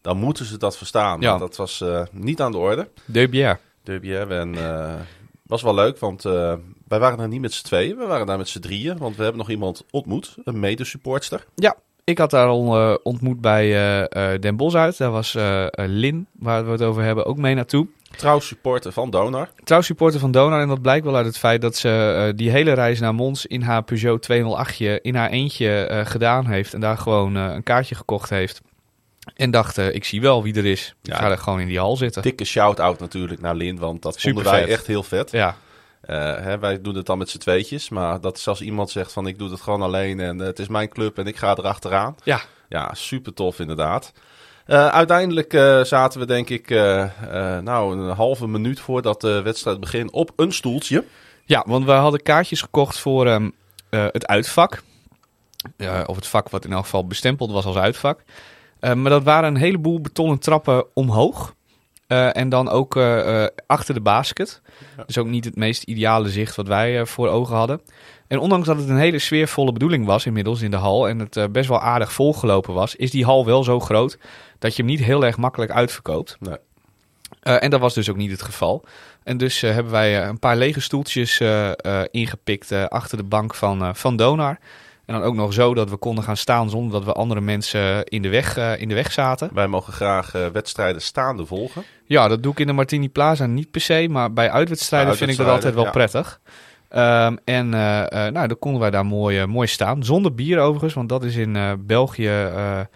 [0.00, 1.20] Dan moeten ze dat verstaan.
[1.20, 1.38] Ja.
[1.38, 2.88] Dat was eh, niet aan de orde.
[3.04, 3.58] De bière.
[3.82, 4.34] De bière.
[4.34, 4.94] En eh,
[5.42, 6.54] was wel leuk, want eh,
[6.88, 7.96] wij waren daar niet met z'n tweeën.
[7.96, 10.36] We waren daar met z'n drieën, want we hebben nog iemand ontmoet.
[10.44, 11.44] Een medesupportster.
[11.54, 14.98] Ja, ik had daar al eh, ontmoet bij eh, eh, Den Bosch uit.
[14.98, 17.86] Daar was eh, eh, Lin, waar we het over hebben, ook mee naartoe.
[18.16, 19.48] Trouw supporter van Donar.
[19.64, 20.60] Trouw supporter van Donar.
[20.60, 23.46] En dat blijkt wel uit het feit dat ze eh, die hele reis naar Mons
[23.46, 26.74] in haar Peugeot 208 in haar eentje eh, gedaan heeft.
[26.74, 28.60] En daar gewoon eh, een kaartje gekocht heeft.
[29.34, 30.94] En dacht, ik zie wel wie er is.
[31.02, 31.16] Ik Ja.
[31.16, 32.22] ga er gewoon in die hal zitten.
[32.22, 34.70] Dikke shout-out natuurlijk naar Lin, want dat Super vonden wij vet.
[34.70, 35.30] echt heel vet.
[35.30, 35.56] Ja,
[36.06, 39.26] hè, wij doen het dan met z'n tweetjes, maar dat is als iemand zegt van
[39.26, 42.16] ik doe het gewoon alleen en het is mijn club en ik ga erachteraan.
[42.24, 42.40] ja.
[42.68, 44.12] Ja, super tof inderdaad.
[44.64, 47.08] Eh, uiteindelijk eh, zaten we denk ik eh,
[47.58, 51.04] nou, een halve minuut voordat de wedstrijd begint op een stoeltje.
[51.44, 53.50] Ja, want we hadden kaartjes gekocht voor ehm,
[53.90, 54.82] eh, het uitvak.
[56.06, 58.20] Of het vak wat in elk geval bestempeld was als uitvak.
[58.80, 61.54] Maar dat waren een heleboel betonnen trappen omhoog.
[62.14, 64.60] Eh, en dan ook eh, eh, achter de basket.
[64.96, 65.04] Ja.
[65.06, 67.80] Dus ook niet het meest ideale zicht wat wij voor ogen hadden.
[68.26, 71.08] En ondanks dat het een hele sfeervolle bedoeling was inmiddels in de hal.
[71.08, 72.96] En het best wel aardig volgelopen was.
[72.96, 74.18] Is die hal wel zo groot
[74.58, 76.36] dat je hem niet heel erg makkelijk uitverkoopt.
[76.40, 76.56] Nee.
[77.42, 78.84] En dat was dus ook niet het geval.
[79.22, 81.42] En dus hebben wij een paar lege stoeltjes
[82.10, 84.58] ingepikt achter de bank van, van Donar.
[85.06, 88.04] En dan ook nog zo dat we konden gaan staan zonder dat we andere mensen
[88.04, 89.50] in de weg, eh, in de weg zaten.
[89.52, 91.82] Wij mogen graag eh, wedstrijden staande volgen.
[92.06, 95.30] Ja, dat doe ik in de Martini Plaza niet per se, maar bij uitwedstrijden vind
[95.30, 96.40] ik dat altijd wel prettig.
[96.88, 100.04] Ehm, en eh, eh, nou, dan konden wij daar mooi, eh, mooi staan.
[100.04, 102.86] Zonder bier overigens, want dat is in eh, België eh, eh,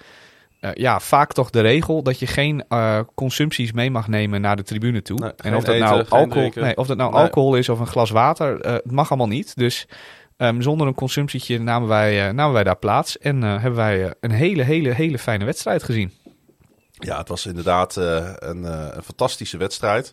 [0.75, 4.63] ja, vaak toch de regel dat je geen eh, consumpties mee mag nemen naar de
[4.63, 5.19] tribune toe.
[5.19, 7.21] Nee, en of dat, eten, nou alcohol, nee, of dat nou Nee.
[7.21, 9.57] alcohol is of een glas water, eh, het mag allemaal niet.
[9.57, 9.87] Dus
[10.47, 14.05] ehm, zonder een consumptietje namen wij, eh, namen wij daar plaats en eh, hebben wij
[14.05, 16.13] eh, een hele, hele, hele fijne wedstrijd gezien.
[16.93, 18.65] Ja, het was inderdaad een,
[18.97, 20.13] een fantastische wedstrijd.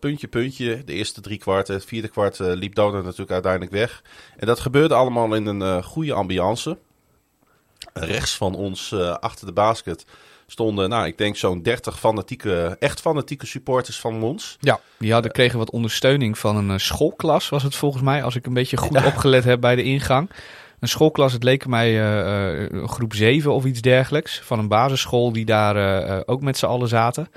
[0.00, 0.84] Puntje, puntje.
[0.84, 1.74] De eerste drie kwarten.
[1.74, 4.02] Het vierde kwart liep Donar natuurlijk uiteindelijk weg.
[4.36, 6.78] En dat gebeurde allemaal in een goede ambiance.
[7.92, 10.04] Rechts van ons, achter de basket,
[10.50, 14.56] stonden, nou, ik denk zo'n 30 fanatieke, echt fanatieke supporters van Mons.
[14.60, 18.36] Ja, die hadden, kregen wat ondersteuning van een eh, schoolklas, was het volgens mij, als
[18.36, 20.30] ik een beetje goed opgelet heb bij de ingang.
[20.80, 25.32] Een schoolklas, het leek mij eh, eh, groep 7 of iets dergelijks, van een basisschool
[25.32, 27.28] die daar eh, eh, ook met z'n allen zaten.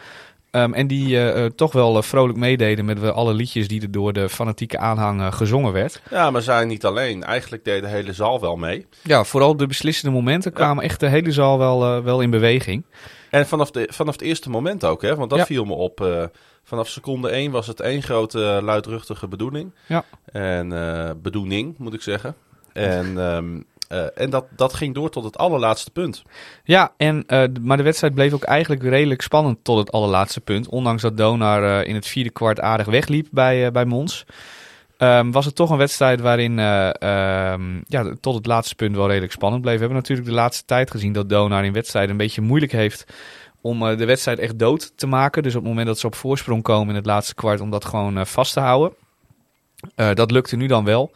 [0.53, 3.91] Ehm, en die eh, eh, toch wel eh, vrolijk meededen met alle liedjes die er
[3.91, 6.01] door de fanatieke aanhang gezongen werd.
[6.09, 7.23] Ja, maar zij niet alleen.
[7.23, 8.85] Eigenlijk deed de hele zaal wel mee.
[9.03, 12.83] Ja, vooral de beslissende momenten kwamen echt de hele zaal wel, wel in beweging.
[13.29, 15.15] En vanaf, de, vanaf het eerste moment ook, hè?
[15.15, 15.45] want dat Ja.
[15.45, 16.29] viel me op.
[16.63, 19.71] vanaf seconde 1 was het één grote luidruchtige bedoeling.
[19.87, 20.03] Ja.
[20.25, 22.35] En eh, bedoeling, moet ik zeggen.
[22.73, 23.59] En, ehm,
[23.93, 26.23] eh, en dat, dat ging door tot het allerlaatste punt.
[26.63, 30.67] Ja, en, eh, maar de wedstrijd bleef ook eigenlijk redelijk spannend tot het allerlaatste punt.
[30.67, 34.25] Ondanks dat Donar eh, in het vierde kwart aardig wegliep bij, bij Mons.
[34.97, 39.07] Ehm, was het toch een wedstrijd waarin eh, ehm, ja, tot het laatste punt wel
[39.07, 39.73] redelijk spannend bleef.
[39.73, 43.05] We hebben natuurlijk de laatste tijd gezien dat Donar in wedstrijden een beetje moeilijk heeft
[43.61, 45.43] om de wedstrijd echt dood te maken.
[45.43, 47.85] Dus op het moment dat ze op voorsprong komen in het laatste kwart om dat
[47.85, 48.93] gewoon vast te houden.
[49.95, 51.11] Dat lukte nu dan wel.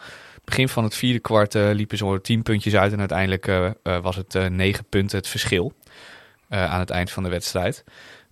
[0.47, 3.73] Begin van het vierde kwart eh, liepen ze tien puntjes uit en uiteindelijk eh, eh,
[4.01, 5.73] was het negen punten het verschil
[6.49, 7.83] aan het eind van de wedstrijd.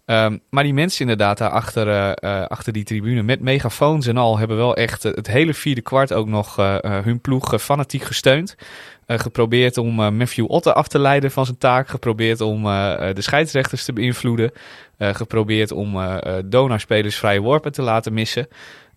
[0.06, 2.16] Ehm, maar die mensen inderdaad daar achter,
[2.48, 6.28] achter die tribune met megafoons en al hebben wel echt het hele vierde kwart ook
[6.28, 8.56] nog hun ploeg fanatiek gesteund.
[9.08, 11.88] Geprobeerd om Matthew Otte af te leiden van zijn taak.
[11.88, 14.52] Geprobeerd om de scheidsrechters te beïnvloeden.
[14.98, 18.48] Geprobeerd om donarspelers vrije worpen te laten missen.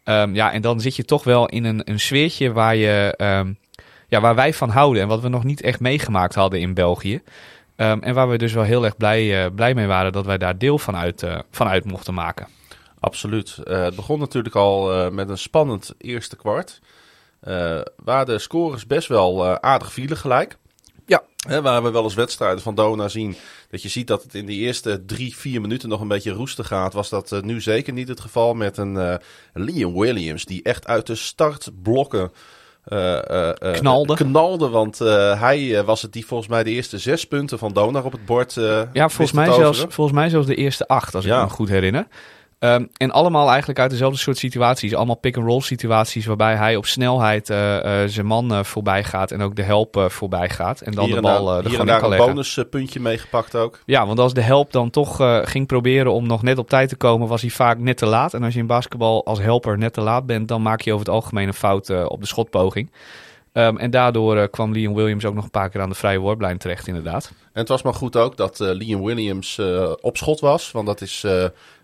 [0.09, 3.53] Ehm, ja, en dan zit je toch wel in een, een sfeertje waar, je, ehm,
[4.09, 5.03] ja, waar wij van houden.
[5.03, 7.23] En wat we nog niet echt meegemaakt hadden in België.
[7.77, 10.39] Ehm, en waar we dus wel heel erg blij, eh, blij mee waren dat wij
[10.39, 11.27] daar deel van uit,
[11.59, 12.47] uit mochten maken.
[13.01, 13.59] Absoluut.
[13.65, 16.81] Eh, het begon natuurlijk al met een spannend eerste kwart.
[18.05, 20.57] waar de scores best wel aardig vielen gelijk.
[21.47, 23.37] Hè, waar we wel eens wedstrijden van Dona zien.
[23.71, 26.67] Dat je ziet dat het in die eerste drie, vier minuten nog een beetje roestig
[26.67, 26.93] gaat.
[26.93, 29.15] Was dat eh, nu zeker niet het geval met een eh,
[29.53, 30.45] Liam Williams.
[30.45, 32.33] Die echt uit de startblokken
[32.85, 34.15] eh, Knalde.
[34.15, 34.69] knalde.
[34.69, 34.99] Want
[35.39, 38.55] hij was het die volgens mij de eerste zes punten van Donar op het bord.
[38.93, 42.07] Ja, volgens mij, zelfs, volgens mij zelfs de eerste acht, als ik me goed herinner.
[42.59, 44.95] Ehm, en allemaal eigenlijk uit dezelfde soort situaties.
[44.95, 49.41] Allemaal pick-and-roll situaties waarbij hij op snelheid eh, eh, zijn man eh, voorbij gaat en
[49.41, 50.81] ook de help voorbij gaat.
[50.81, 53.79] En dan hier de bal er gewoon in kan een bonuspuntje meegepakt ook.
[53.87, 56.97] Ja, want als de help dan toch ging proberen om nog net op tijd te
[56.97, 58.35] komen, was hij vaak net te laat.
[58.35, 61.07] En als je in basketbal als helper net te laat bent, dan maak je over
[61.07, 62.91] het algemeen een fout op de schotpoging.
[63.53, 66.59] Ehm, en daardoor kwam Liam Williams ook nog een paar keer aan de vrije worplijn
[66.59, 67.33] terecht, inderdaad.
[67.53, 70.71] En het was maar goed ook dat eh, Liam Williams eh, op schot was.
[70.71, 71.27] Want dat is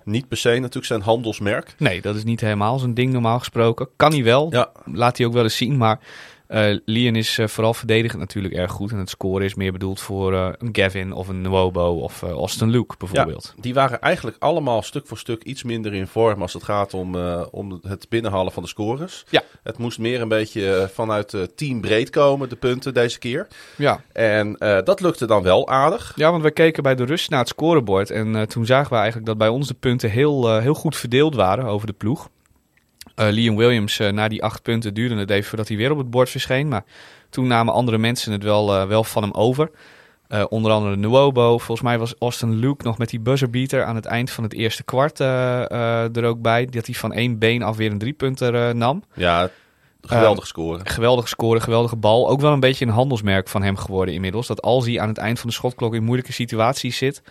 [0.04, 1.74] niet per se natuurlijk zijn handelsmerk.
[1.78, 3.88] Nee, dat is niet helemaal zijn ding normaal gesproken.
[3.96, 5.76] Kan hij wel, Ja, laat hij ook wel eens zien.
[5.76, 5.98] Maar
[6.46, 8.90] eh Lian is eh, vooral verdedigend natuurlijk erg goed.
[8.90, 12.70] En het scoren is meer bedoeld voor eh, een Gavin of een Nwobo of Austin
[12.70, 13.54] Luke bijvoorbeeld.
[13.60, 17.16] die waren eigenlijk allemaal stuk voor stuk iets minder in vorm als het gaat om,
[17.50, 19.24] om het binnenhalen van de scores.
[19.30, 19.42] Ja.
[19.62, 23.46] Het moest meer een beetje vanuit eh, team breed komen, de punten deze keer.
[23.76, 24.00] Ja.
[24.12, 26.12] En dat lukte dan wel aardig.
[26.16, 28.10] Ja, want wij keken bij de rust naar het scorebord.
[28.10, 31.64] En toen zagen we eigenlijk dat bij ons de punten heel, heel goed verdeeld waren
[31.64, 32.28] over de ploeg.
[33.14, 35.98] Eh, Liam Williams, eh, na die acht punten duurde het even voordat hij weer op
[35.98, 36.68] het bord verscheen.
[36.68, 36.84] Maar
[37.30, 39.70] toen namen andere mensen het wel, eh, wel van hem over.
[40.48, 41.58] Onder andere Nuobo.
[41.58, 44.82] Volgens mij was Austin Luke nog met die buzzerbeater aan het eind van het eerste
[44.82, 46.66] kwart er ook bij.
[46.66, 49.02] Dat hij van één been af weer een driepunter nam.
[49.14, 49.50] Ja,
[50.02, 50.86] geweldig scoren.
[50.86, 52.28] Geweldig scoren, geweldige bal.
[52.28, 54.46] Ook wel een beetje een handelsmerk van hem geworden inmiddels.
[54.46, 57.22] Dat als hij aan het eind van de schotklok in moeilijke situaties zit.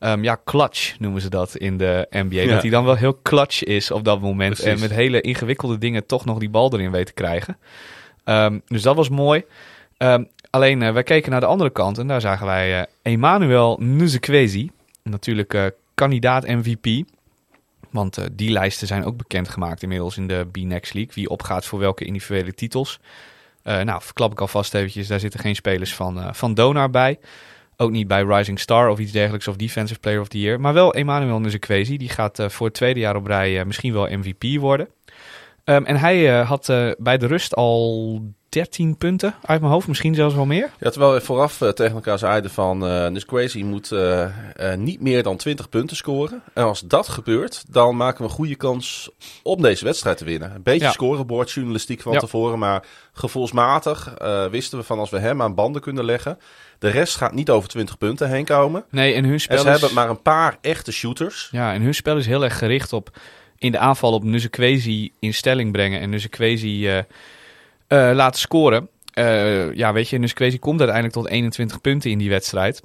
[0.00, 2.40] Ehm, ja, clutch noemen ze dat in de NBA.
[2.40, 2.52] Ja.
[2.52, 4.54] Dat hij dan wel heel clutch is op dat moment.
[4.54, 4.72] Precies.
[4.72, 7.56] En met hele ingewikkelde dingen toch nog die bal erin weet te krijgen.
[8.24, 9.44] Ehm, dus dat was mooi.
[9.96, 11.98] Ehm, alleen, eh, wij keken naar de andere kant.
[11.98, 14.70] En daar zagen wij eh Emmanuel Nzekwezi.
[15.02, 17.08] Natuurlijk eh, kandidaat MVP.
[17.90, 21.12] Want die lijsten zijn ook bekendgemaakt inmiddels in de B-Next League.
[21.14, 23.00] Wie opgaat voor welke individuele titels.
[23.62, 25.06] Nou, verklap ik alvast eventjes.
[25.06, 27.18] Daar zitten geen spelers van, van Donar bij.
[27.80, 30.60] Ook niet bij Rising Star of iets dergelijks of Defensive Player of the Year.
[30.60, 31.96] Maar wel Emmanuel Nzekwezi.
[31.96, 34.88] Die gaat eh, voor het tweede jaar op rij eh, misschien wel MVP worden.
[35.64, 39.88] Ehm, en hij eh, had eh, bij de rust al 13 punten uit mijn hoofd.
[39.88, 40.70] Misschien zelfs wel meer.
[40.80, 43.90] Ja, terwijl we vooraf eh, tegen elkaar zeiden van uh, Crazy moet
[44.76, 46.42] niet meer dan 20 punten scoren.
[46.54, 49.10] En als dat gebeurt, dan maken we een goede kans
[49.42, 50.54] om deze wedstrijd te winnen.
[50.54, 50.92] Een beetje Ja.
[50.92, 52.18] scorebordjournalistiek van Ja.
[52.18, 54.14] tevoren, maar gevoelsmatig
[54.50, 56.38] wisten we van als we hem aan banden kunnen leggen.
[56.78, 58.84] De rest gaat niet over 20 punten heen komen.
[58.90, 59.72] Nee, en hun spel En ze is...
[59.80, 61.48] hebben maar een paar echte shooters.
[61.52, 63.10] Ja, en hun spel is heel erg gericht op
[63.60, 66.98] in de aanval op Nuzekwezy in stelling brengen en Nuzekwezy eh
[67.86, 68.88] eh laten scoren.
[69.12, 72.82] Eh, ja, weet je, Nuzekwezy komt uiteindelijk tot 21 punten in die wedstrijd.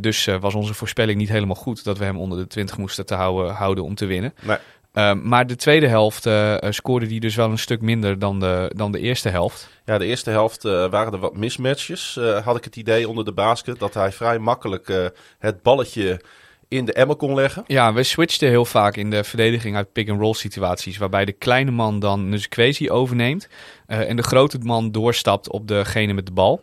[0.00, 3.14] Dus was onze voorspelling niet helemaal goed dat we hem onder de 20 moesten te
[3.14, 4.34] houden, houden om te winnen.
[4.42, 5.14] Nee.
[5.14, 6.28] Maar de tweede helft
[6.74, 9.68] scoorde hij dus wel een stuk minder dan de, dan de eerste helft.
[9.84, 12.18] Ja, de eerste helft waren er wat mismatches.
[12.44, 16.20] had ik het idee onder de basket dat hij vrij makkelijk het balletje
[16.68, 17.64] in de emmer kon leggen.
[17.66, 20.96] Ja, we switchten heel vaak in de verdediging uit pick-and-roll situaties.
[20.96, 23.48] Waarbij de kleine man dan Nuzekwezy overneemt.
[23.86, 26.62] eh, en de grote man doorstapt op degene met de bal.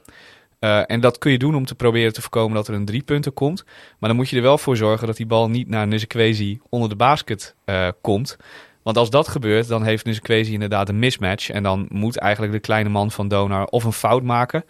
[0.59, 3.31] Eh, en dat kun je doen om te proberen te voorkomen dat er een driepunter
[3.31, 3.63] komt.
[3.99, 6.89] Maar dan moet je er wel voor zorgen dat die bal niet naar Nuzekwezy onder
[6.89, 8.37] de basket eh, komt.
[8.83, 11.49] Want als dat gebeurt, dan heeft Nuzekwezy inderdaad een mismatch.
[11.49, 14.63] En dan moet eigenlijk de kleine man van Donar of een fout maken...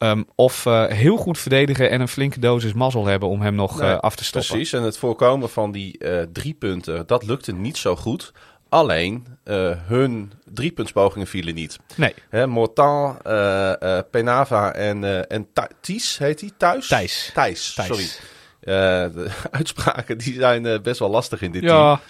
[0.00, 3.80] ehm, of eh, heel goed verdedigen en een flinke dosis mazzel hebben om hem nog
[3.80, 4.50] Nee, eh, af te stoppen.
[4.50, 8.32] Precies, en het voorkomen van die eh, drie punten, dat lukte niet zo goed.
[8.68, 9.26] Alleen
[9.86, 11.78] hun driepuntspogingen vielen niet.
[11.96, 13.16] Nee, Hè, Mortal,
[14.10, 16.86] Penava en, en Thij- Ties heet hij thuis?
[16.86, 17.30] Thijs.
[17.34, 17.86] Thijs, Thijs.
[17.88, 18.06] sorry.
[18.60, 21.76] De uitspraken die zijn best wel lastig in dit team.
[21.76, 22.00] Ja,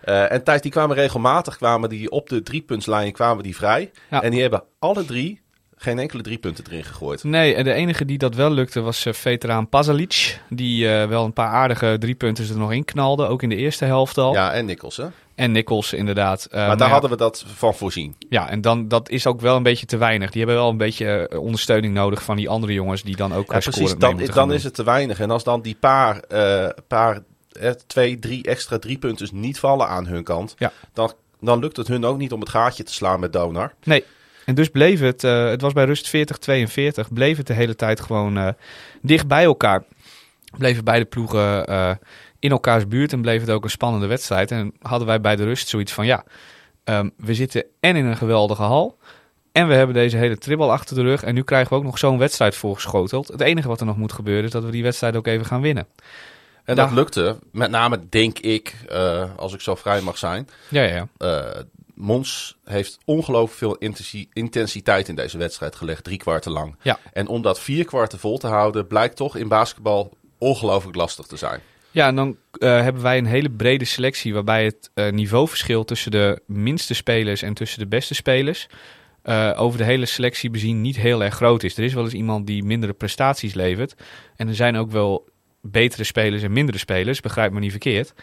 [0.00, 3.90] Eh, en Thijs, die kwamen regelmatig kwamen die op de driepuntslijn kwamen die vrij.
[4.10, 4.22] Ja.
[4.22, 5.40] En die hebben alle drie
[5.84, 7.24] geen enkele driepunten erin gegooid.
[7.24, 10.40] nee, en de enige die dat wel lukte was eh, veteraan Pazalic.
[10.48, 13.84] Die eh, wel een paar aardige driepunters er nog in knalde, ook in de eerste
[13.84, 14.32] helft al.
[14.32, 15.06] Ja, en Nichols, hè?
[15.34, 16.44] En Nichols inderdaad.
[16.44, 18.16] Eh, maar daar ja, hadden we dat van voorzien.
[18.28, 20.30] Ja, en dan, dat is ook wel een beetje te weinig.
[20.30, 23.58] Die hebben wel een beetje ondersteuning nodig van die andere jongens die dan ook Ja,
[23.58, 25.20] precies, dan, dan is het te weinig.
[25.20, 26.20] En als dan die paar,
[26.86, 27.22] paar
[27.60, 30.72] eh, twee, drie extra driepunters niet vallen aan hun kant, Ja.
[30.92, 33.74] dan, dan lukt het hun ook niet om het gaatje te slaan met Donar.
[33.84, 34.04] Nee.
[34.44, 38.00] En dus bleef het, eh, het was bij rust 40-42, bleef het de hele tijd
[38.00, 38.48] gewoon eh,
[39.02, 39.84] dicht bij elkaar.
[40.58, 41.90] Bleven beide ploegen eh,
[42.38, 44.50] in elkaars buurt en bleef het ook een spannende wedstrijd.
[44.50, 46.24] En hadden wij bij de rust zoiets van, ja,
[46.84, 48.98] ehm, we zitten en in een geweldige hal...
[49.52, 51.22] En we hebben deze hele tribbel achter de rug.
[51.22, 53.28] En nu krijgen we ook nog zo'n wedstrijd voorgeschoteld.
[53.28, 55.60] Het enige wat er nog moet gebeuren is dat we die wedstrijd ook even gaan
[55.60, 55.86] winnen.
[56.64, 58.74] En dat lukte, met name denk ik,
[59.36, 60.48] als ik zo vrij mag zijn.
[60.68, 61.64] Ja, ja, ja.
[61.94, 66.76] Mons heeft ongelooflijk veel intensi- intensiteit in deze wedstrijd gelegd, drie kwarten lang.
[66.82, 66.98] Ja.
[67.12, 71.36] En om dat vier kwarten vol te houden, blijkt toch in basketbal ongelooflijk lastig te
[71.36, 71.60] zijn.
[71.90, 76.10] Ja, en dan eh, hebben wij een hele brede selectie waarbij het eh, niveauverschil tussen
[76.10, 78.68] de minste spelers en tussen de beste spelers
[79.22, 81.76] eh, over de hele selectie bezien niet heel erg groot is.
[81.76, 83.94] Er is wel eens iemand die mindere prestaties levert.
[84.36, 85.28] En er zijn ook wel
[85.60, 88.14] betere spelers en mindere spelers, begrijp me niet verkeerd.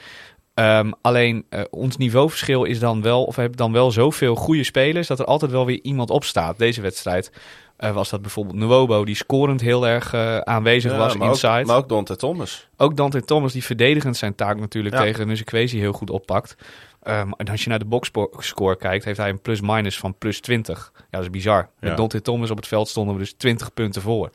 [0.54, 4.64] Ehm, alleen eh, ons niveauverschil is dan wel, of we hebben dan wel zoveel goede
[4.64, 6.58] spelers dat er altijd wel weer iemand opstaat.
[6.58, 7.32] Deze wedstrijd
[7.78, 11.60] eh, was dat bijvoorbeeld Nuobo, die scorend heel erg eh, aanwezig Ja, was maar inside.
[11.60, 12.68] Ook, maar ook Dante Thomas.
[12.78, 15.02] Ook Dante Thomas, die verdedigend zijn taak natuurlijk Ja.
[15.02, 16.56] tegen Nuzekwezy heel goed oppakt.
[17.04, 20.92] Ehm, en als je naar de boxscore kijkt, heeft hij een plus-minus van plus 20.
[20.96, 21.70] Ja, dat is bizar.
[21.80, 21.96] Met Ja.
[21.96, 24.32] Dante Thomas op het veld stonden we dus 20 punten voor.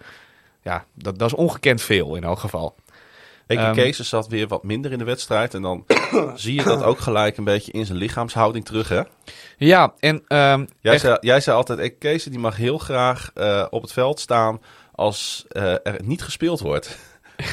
[0.62, 2.74] Ja, dat, dat is ongekend veel in elk geval.
[3.46, 5.54] Ehm, Kees zat weer wat minder in de wedstrijd.
[5.54, 5.84] En dan
[6.34, 9.00] zie je dat ook gelijk een beetje in zijn lichaamshouding terug, hè?
[9.56, 13.66] Ja, en ehm, Jij, echt- zei, jij zei altijd, Kees die mag heel graag eh,
[13.70, 14.60] op het veld staan
[14.94, 16.98] als eh, er niet gespeeld wordt.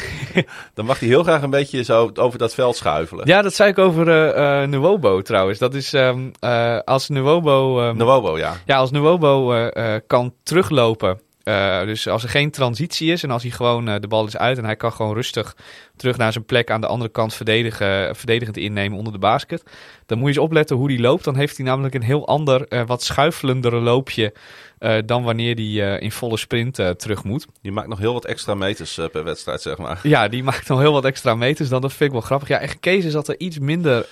[0.74, 3.28] dan mag hij heel graag een beetje zo over dat veld schuifelen.
[3.28, 5.60] ja, dat zei ik over eh eh Nuobo trouwens.
[5.60, 7.92] Dat is ehm, eh, als Nuobo...
[7.96, 8.54] Nuobo, ja.
[8.66, 9.70] Ja, als Nuobo
[10.08, 11.22] kan teruglopen.
[11.44, 14.38] Eh, dus als er geen transitie is en als hij gewoon eh, de bal is
[14.38, 15.56] uit en hij kan gewoon rustig
[15.96, 19.64] terug naar zijn plek aan de andere kant verdedigen, verdedigend innemen onder de basket.
[20.06, 21.24] Dan moet je eens opletten hoe hij loopt.
[21.24, 24.34] Dan heeft hij namelijk een heel ander, eh, wat schuifelendere loopje
[24.84, 27.46] eh, dan wanneer hij eh, in volle sprint eh, terug moet.
[27.62, 30.00] Die maakt nog heel wat extra meters per wedstrijd, zeg maar.
[30.04, 31.82] Ja, die maakt nog heel wat extra meters dan.
[31.82, 32.48] Dat vind ik wel grappig.
[32.48, 34.08] Ja, echt Kees zat er iets minder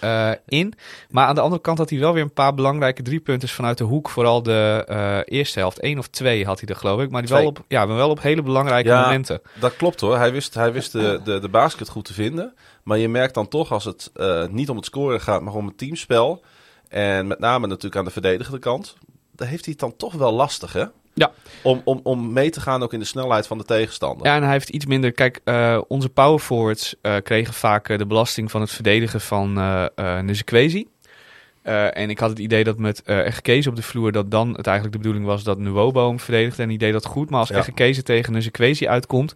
[0.46, 0.74] in.
[1.10, 3.84] Maar aan de andere kant had hij wel weer een paar belangrijke driepunters vanuit de
[3.84, 4.10] hoek.
[4.10, 5.84] Vooral de eerste helft.
[5.84, 7.10] Eén of twee had hij er geloof ik.
[7.10, 9.02] Maar die wel op, ja, wel op hele belangrijke Ja.
[9.02, 9.42] momenten.
[9.60, 10.18] Dat klopt hoor.
[10.18, 12.54] Hij wist, hij wist de, de, de basket goed te vinden.
[12.84, 14.12] Maar je merkt dan toch als het
[14.52, 16.44] niet om het scoren gaat, maar om het teamspel.
[16.90, 18.96] En met name natuurlijk aan de verdedigende kant.
[19.36, 20.86] Dan heeft hij het dan toch wel lastig hè?
[21.14, 21.32] Ja.
[21.64, 24.28] Om, om, om mee te gaan ook in de snelheid van de tegenstander.
[24.28, 25.12] Ja, en hij heeft iets minder...
[25.12, 29.58] Kijk, eh, onze power forwards eh, kregen vaak eh, de belasting van het verdedigen van.
[29.58, 29.86] Eh,
[31.98, 34.12] en ik had het idee dat met Ege Kees op de vloer...
[34.12, 36.62] dat dan het eigenlijk de bedoeling was dat Nuobo hem verdedigde.
[36.64, 37.30] En die deed dat goed.
[37.30, 37.58] Maar als Ja.
[37.58, 39.36] Ege Kees tegen Nzekwezi uitkomt...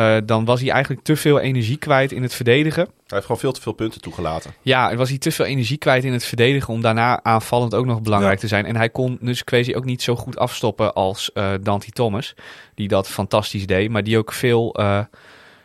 [0.00, 2.82] eh, dan was hij eigenlijk te veel energie kwijt in het verdedigen.
[2.84, 4.52] Hij heeft gewoon veel te veel punten toegelaten.
[4.62, 6.74] Ja, en was hij te veel energie kwijt in het verdedigen...
[6.74, 8.40] om daarna aanvallend ook nog belangrijk Ja.
[8.40, 8.66] te zijn.
[8.66, 12.34] En hij kon Nzekwezi ook niet zo goed afstoppen als eh Dante Thomas...
[12.74, 14.74] die dat fantastisch deed, maar die ook veel...
[14.74, 15.00] eh,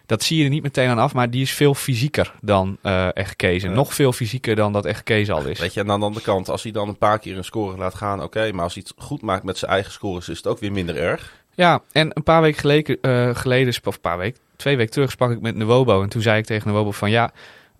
[0.06, 3.16] dat zie je er niet meteen aan af, maar die is veel fysieker dan eh
[3.16, 3.64] echt Kees.
[3.64, 3.76] En Ja.
[3.76, 5.60] nog veel fysieker dan dat echt Kees al is.
[5.60, 7.78] Weet je, en aan de andere kant, als hij dan een paar keer een score
[7.78, 8.52] laat gaan, oké.
[8.52, 10.96] maar als hij het goed maakt met zijn eigen scores, is het ook weer minder
[10.98, 11.44] erg.
[11.56, 14.92] Ja, en een paar weken geleden, eh, geleden sp- of een paar weken, twee weken
[14.94, 16.02] terug sprak ik met Nwobo.
[16.02, 17.32] En toen zei ik tegen Nwobo van ja,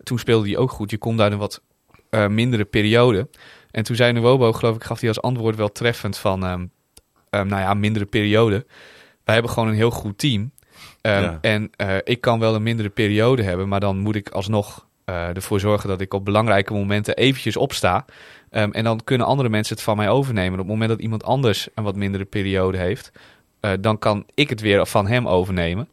[0.02, 0.90] toen speelde hij ook goed.
[0.90, 1.62] Je komt uit een wat
[2.10, 3.28] eh, mindere periode.
[3.70, 6.66] En toen zei Nwobo, geloof ik, gaf hij als antwoord wel treffend van, ehm,
[7.30, 8.66] ehm, nou ja, mindere periode.
[9.24, 10.50] Wij hebben gewoon een heel goed team.
[11.00, 11.38] Ehm, Ja.
[11.40, 14.84] En eh, ik kan wel een mindere periode hebben, maar dan moet ik alsnog
[15.34, 18.04] ervoor zorgen dat ik op belangrijke momenten eventjes opsta.
[18.50, 20.52] En dan kunnen andere mensen het van mij overnemen.
[20.52, 23.12] Op het moment dat iemand anders een wat mindere periode heeft,
[23.60, 25.88] eh, dan kan ik het weer van hem overnemen.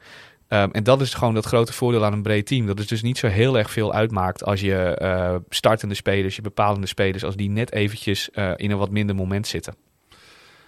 [0.47, 2.65] Ehm, en dat is gewoon dat grote voordeel aan een breed team.
[2.65, 6.41] Dat het dus niet zo heel erg veel uitmaakt als je eh, startende spelers, je
[6.41, 9.76] bepalende spelers, als die net eventjes eh, in een wat minder moment zitten.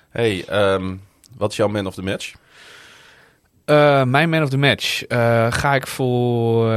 [0.10, 0.95] hey, ehm,
[1.38, 2.34] wat is jouw man of the match?
[4.05, 5.03] Mijn man of the match
[5.49, 6.67] ga ik voor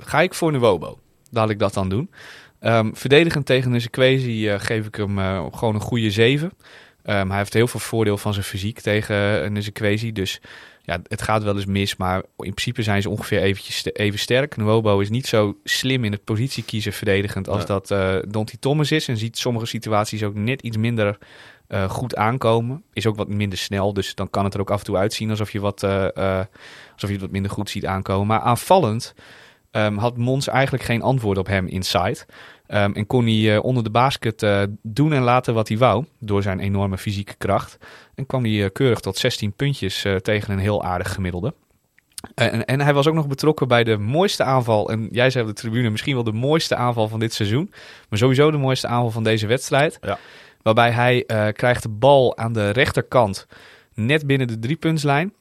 [0.00, 0.98] ga ik voor Nuobo.
[1.30, 2.10] Laat ik dat dan doen.
[2.60, 5.16] Ehm, verdedigend tegen Nzekwezi eh geef ik hem
[5.52, 6.52] gewoon een goede 7.
[7.06, 10.12] Ehm, hij heeft heel veel voordeel van zijn fysiek tegen uh, Nzekwezi.
[10.12, 10.40] Dus
[10.82, 11.96] ja, het gaat wel eens mis.
[11.96, 14.56] Maar in principe zijn ze ongeveer eventjes even sterk.
[14.56, 17.66] Nuobo is niet zo slim in het positie kiezen verdedigend als Ja.
[17.66, 19.08] dat eh Donty Thomas is.
[19.08, 21.18] En ziet sommige situaties ook net iets minder
[21.66, 22.82] eh, goed aankomen.
[22.92, 23.92] Is ook wat minder snel.
[23.92, 26.44] Dus dan kan het er ook af en toe uitzien alsof je, wat, eh, eh,
[26.92, 28.26] alsof je het wat minder goed ziet aankomen.
[28.26, 29.14] Maar aanvallend
[29.70, 32.26] ehm, had Mons eigenlijk geen antwoord op hem inside.
[32.66, 36.04] Ehm, en kon hij eh, onder de basket eh, doen en laten wat hij wou.
[36.18, 37.78] Door zijn enorme fysieke kracht.
[38.14, 41.54] En kwam hij eh, keurig tot 16 puntjes tegen een heel aardig gemiddelde.
[42.34, 44.90] En, en hij was ook nog betrokken bij de mooiste aanval.
[44.90, 47.70] En jij zei op de tribune misschien wel de mooiste aanval van dit seizoen.
[48.08, 49.98] Maar sowieso de mooiste aanval van deze wedstrijd.
[50.00, 50.18] Ja.
[50.62, 53.46] Waarbij hij eh, krijgt de bal aan de rechterkant
[53.94, 55.34] net binnen de driepuntslijn.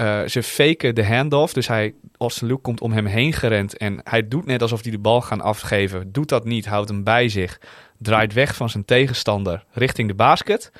[0.00, 1.52] Eh, ze faken de handoff.
[1.52, 3.76] Dus hij, Austin Luke komt om hem heen gerend.
[3.76, 6.12] En hij doet net alsof hij de bal gaan afgeven.
[6.12, 7.60] Doet dat niet, houdt hem bij zich.
[7.98, 10.72] Draait weg van zijn tegenstander richting de basket.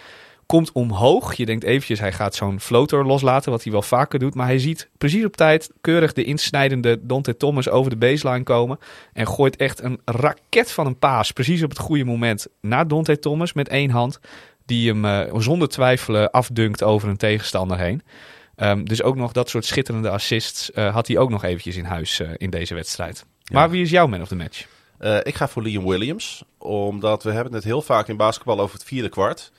[0.47, 1.35] Komt omhoog.
[1.35, 4.35] Je denkt eventjes, hij gaat zo'n floater loslaten, wat hij wel vaker doet.
[4.35, 8.79] Maar hij ziet precies op tijd keurig de insnijdende Dante Thomas over de baseline komen.
[9.13, 11.33] En gooit echt een raket van een paas.
[11.33, 14.21] Precies op het goede moment naar Dante Thomas met één hand.
[14.67, 18.03] Die hem eh, zonder twijfelen afdunkt over een tegenstander heen.
[18.63, 21.85] Um, dus ook nog dat soort schitterende assists uh, had hij ook nog eventjes in
[21.85, 23.25] huis uh, in deze wedstrijd.
[23.43, 23.55] Ja.
[23.59, 24.67] Maar wie is jouw man of the match?
[25.01, 28.75] Uh, ik ga voor Liam Williams, omdat we hebben het heel vaak in basketbal over
[28.75, 29.53] het vierde kwart.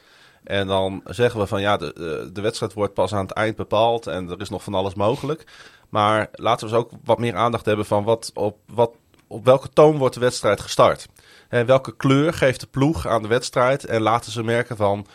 [0.44, 4.08] En dan zeggen we van ja, de, de wedstrijd wordt pas aan het eind bepaald
[4.08, 5.44] en er is nog van alles mogelijk.
[5.90, 8.92] Maar laten we eens ook wat meer aandacht hebben van wat op, wat,
[9.28, 11.08] op welke toon wordt de wedstrijd gestart.
[11.50, 15.06] En welke kleur geeft de ploeg aan de wedstrijd en laten ze merken van...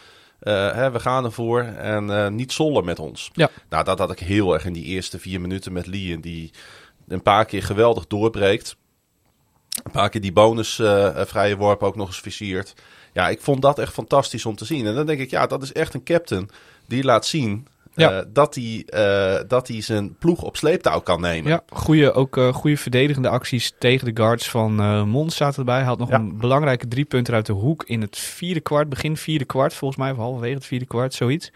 [0.46, 3.30] eh, hè, we gaan ervoor en eh, niet zollen met ons.
[3.32, 3.50] Ja.
[3.68, 6.50] Nou, dat had ik heel erg in die eerste vier minuten met Lien, die
[7.08, 8.76] een paar keer geweldig doorbreekt.
[9.82, 12.74] Een paar keer die bonus eh, vrije worp ook nog eens versiert.
[13.12, 14.86] Ja, ik vond dat echt fantastisch om te zien.
[14.86, 16.50] En dan denk ik, ja, dat is echt een captain
[16.86, 17.66] die laat zien
[17.96, 18.10] Ja.
[18.18, 21.50] eh, dat, hij, eh, dat hij zijn ploeg op sleeptouw kan nemen.
[21.50, 25.76] Ja, goede, ook eh, goede verdedigende acties tegen de guards van eh Mons zaten erbij.
[25.76, 26.14] Hij had nog Ja.
[26.16, 30.10] een belangrijke driepunter uit de hoek in het vierde kwart, begin vierde kwart volgens mij,
[30.10, 31.52] of halverwege het vierde kwart, zoiets.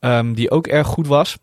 [0.00, 1.36] Ehm, die ook erg goed was.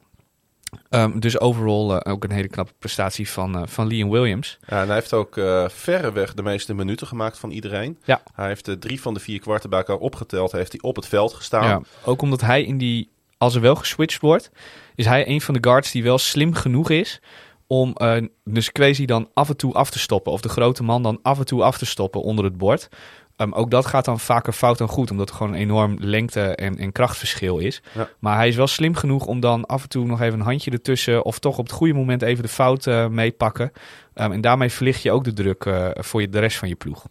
[0.90, 4.58] Ehm, dus overal ook een hele knappe prestatie van, eh, van Liam Williams.
[4.68, 5.34] Ja, en hij heeft ook
[5.68, 7.98] verreweg de meeste minuten gemaakt van iedereen.
[8.04, 8.22] Ja.
[8.34, 10.52] Hij heeft drie van de vier kwarten bij elkaar opgeteld.
[10.52, 11.68] Heeft hij op het veld gestaan.
[11.68, 14.52] Ja, ook omdat hij in die, als er wel geswitcht wordt,
[14.96, 17.22] is hij een van de guards die wel slim genoeg is
[17.68, 20.32] om eh dus Kwesi dan af en toe af te stoppen.
[20.32, 22.90] Of de grote man dan af en toe af te stoppen onder het bord.
[23.36, 26.56] Ehm, ook dat gaat dan vaker fout dan goed, omdat er gewoon een enorm lengte-
[26.56, 27.82] en, en krachtverschil is.
[27.94, 28.10] Ja.
[28.20, 30.72] Maar hij is wel slim genoeg om dan af en toe nog even een handje
[30.72, 33.72] ertussen, of toch op het goede moment even de fout eh, meepakken.
[34.14, 36.76] Ehm, en daarmee verlicht je ook de druk eh, voor je, de rest van je
[36.76, 37.06] ploeg.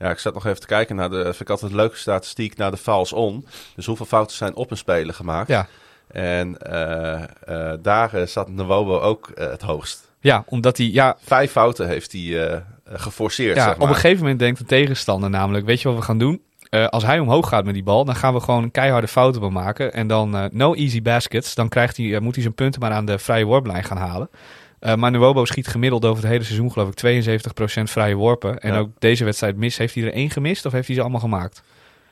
[0.00, 1.22] Ja, ik zat nog even te kijken naar de.
[1.22, 3.46] Vind ik altijd een leuke statistiek naar de fouls on.
[3.76, 5.48] Dus hoeveel fouten zijn op een speler gemaakt.
[5.48, 5.66] Ja.
[6.12, 10.08] En eh, eh, daar eh, zat Nwobo ook het hoogst.
[10.20, 13.56] Ja, omdat hij, ja, Vijf fouten heeft hij geforceerd.
[13.56, 13.88] Ja, zeg op maar.
[13.88, 16.42] een gegeven moment denkt de tegenstander namelijk, weet je wat we gaan doen?
[16.88, 19.50] Als hij omhoog gaat met die bal, dan gaan we gewoon een keiharde fouten op
[19.50, 19.92] maken.
[19.92, 21.54] En dan no easy baskets.
[21.54, 24.30] Dan krijgt hij, moet hij zijn punten maar aan de vrije worplijn gaan halen.
[24.80, 28.58] Eh maar Nuobo schiet gemiddeld over het hele seizoen geloof ik 72% vrije worpen.
[28.60, 28.78] En Ja.
[28.78, 29.76] ook deze wedstrijd mis.
[29.76, 31.62] Heeft hij er één gemist of heeft hij ze allemaal gemaakt?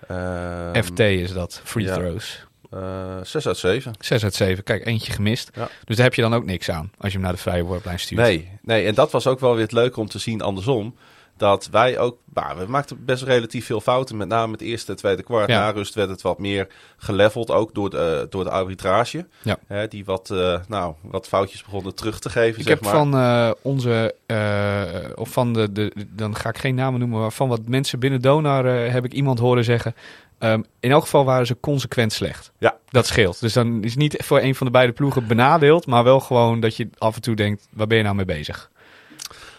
[0.08, 1.94] Ehm, FT is dat, free ja.
[1.94, 2.46] throws.
[2.70, 2.80] eh,
[3.22, 3.92] 6 uit 7.
[3.98, 5.50] 6 uit 7, kijk, eentje gemist.
[5.54, 5.68] Ja.
[5.84, 7.98] Dus daar heb je dan ook niks aan als je hem naar de vrije worplijn
[7.98, 8.20] stuurt.
[8.20, 10.94] Nee, nee, en dat was ook wel weer het leuke om te zien andersom.
[11.38, 14.96] Dat wij ook, nou, we maakten best relatief veel fouten, met name het eerste en
[14.98, 15.48] tweede kwart.
[15.48, 15.58] Ja.
[15.58, 16.66] Na rust werd het wat meer
[16.96, 19.26] geleveld, ook door de, door de arbitrage.
[19.42, 19.58] Ja.
[19.66, 22.92] Hè, die wat, eh, nou, wat foutjes begonnen terug te geven, Ik zeg heb maar.
[22.92, 24.82] van eh, onze, eh,
[25.14, 28.20] of van de, de, dan ga ik geen namen noemen, maar van wat mensen binnen
[28.20, 29.94] Donar eh, heb ik iemand horen zeggen.
[30.38, 32.52] ehm, in elk geval waren ze consequent slecht.
[32.58, 32.76] Ja.
[32.90, 33.40] Dat scheelt.
[33.40, 36.76] Dus dan is niet voor een van de beide ploegen benadeeld, maar wel gewoon dat
[36.76, 38.70] je af en toe denkt, waar ben je nou mee bezig?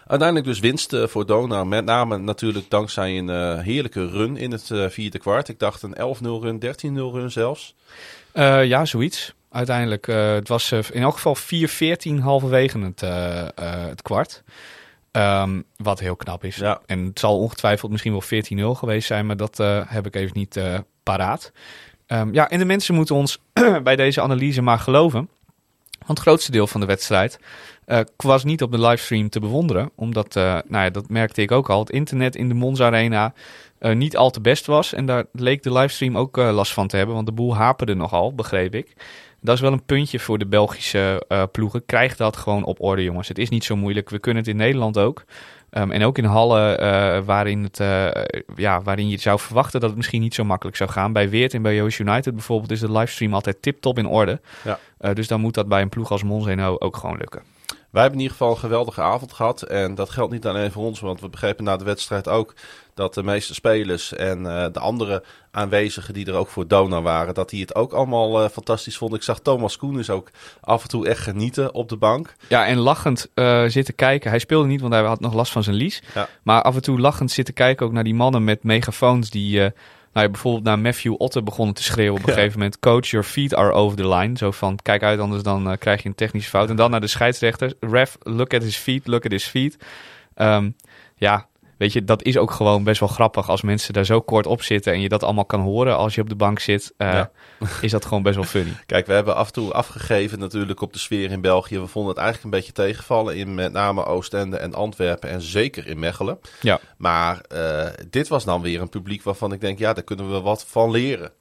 [0.09, 1.67] Uiteindelijk dus winst eh, voor Donar.
[1.67, 5.47] Met name natuurlijk dankzij een eh, heerlijke run in het eh, vierde kwart.
[5.47, 7.75] Ik dacht een 11-0 run, 13-0 run zelfs.
[8.33, 9.33] Ja, zoiets.
[9.51, 13.47] Uiteindelijk, eh, het was in elk geval 4-14 halverwege het, eh,
[13.89, 14.43] het kwart.
[15.11, 16.55] Ehm, wat heel knap is.
[16.55, 16.81] Ja.
[16.85, 19.57] En het zal ongetwijfeld misschien wel 14-0 geweest zijn, maar dat
[19.87, 20.59] heb ik even niet
[21.03, 21.51] paraat.
[22.05, 23.39] Ehm, ja, en de mensen moeten ons
[23.83, 25.29] bij deze analyse maar geloven.
[25.99, 27.39] Want het grootste deel van de wedstrijd
[27.85, 29.91] eh, was niet op de livestream te bewonderen.
[29.95, 33.33] Omdat, eh, nou ja, dat merkte ik ook al, het internet in de Monza Arena
[33.79, 34.93] eh, niet al te best was.
[34.93, 38.35] En daar leek de livestream ook last van te hebben, want de boel haperde nogal,
[38.35, 38.93] begreep ik.
[39.41, 41.85] Dat is wel een puntje voor de Belgische ploegen.
[41.85, 43.27] Krijg dat gewoon op orde, jongens.
[43.27, 44.09] Het is niet zo moeilijk.
[44.09, 45.23] We kunnen het in Nederland ook.
[45.69, 48.07] Ehm, en ook in hallen eh, waarin, het, eh,
[48.55, 51.13] ja, waarin je zou verwachten dat het misschien niet zo makkelijk zou gaan.
[51.13, 54.41] Bij Weert en bij Joost United bijvoorbeeld is de livestream altijd tip-top in orde.
[54.63, 54.79] Ja.
[54.97, 57.41] Eh, dus dan moet dat bij een ploeg als Monzeno ook gewoon lukken.
[57.89, 59.61] Wij hebben in ieder geval een geweldige avond gehad.
[59.61, 62.53] En dat geldt niet alleen voor ons, want we begrepen na de wedstrijd ook
[62.99, 67.33] dat de meeste spelers en eh, de andere aanwezigen die er ook voor Dona waren,
[67.33, 69.17] dat die het ook allemaal eh, fantastisch vonden.
[69.17, 70.29] Ik zag Thomas Koenis ook
[70.61, 72.35] af en toe echt genieten op de bank.
[72.47, 74.29] Ja, en lachend eh, zitten kijken.
[74.29, 76.01] Hij speelde niet, want hij had nog last van zijn lies.
[76.13, 76.27] Ja.
[76.43, 79.57] Maar af en toe lachend zitten kijken ook naar die mannen met megafoons die...
[79.59, 79.71] nou,
[80.13, 82.33] ja, bijvoorbeeld naar Matthew Otter begonnen te schreeuwen op een Ja.
[82.37, 82.79] gegeven moment.
[82.79, 84.37] Coach, your feet are over the line.
[84.37, 86.69] Zo van, kijk uit, anders dan krijg je een technische fout.
[86.69, 87.73] En dan naar de scheidsrechter.
[87.79, 89.77] Ref, look at his feet, look at his feet.
[90.35, 90.69] Ehm,
[91.15, 91.47] ja,
[91.79, 94.61] weet je, dat is ook gewoon best wel grappig als mensen daar zo kort op
[94.61, 96.93] zitten en je dat allemaal kan horen als je op de bank zit.
[96.97, 97.31] eh, Ja.
[97.81, 98.71] Is dat gewoon best wel funny.
[98.85, 101.79] Kijk, we hebben af en toe afgegeven natuurlijk op de sfeer in België.
[101.79, 105.87] We vonden het eigenlijk een beetje tegenvallen in met name Oostende en Antwerpen en zeker
[105.87, 106.39] in Mechelen.
[106.61, 106.79] Ja.
[106.97, 110.39] Maar eh, dit was dan weer een publiek waarvan ik denk, ja, daar kunnen we
[110.41, 111.31] wat van leren.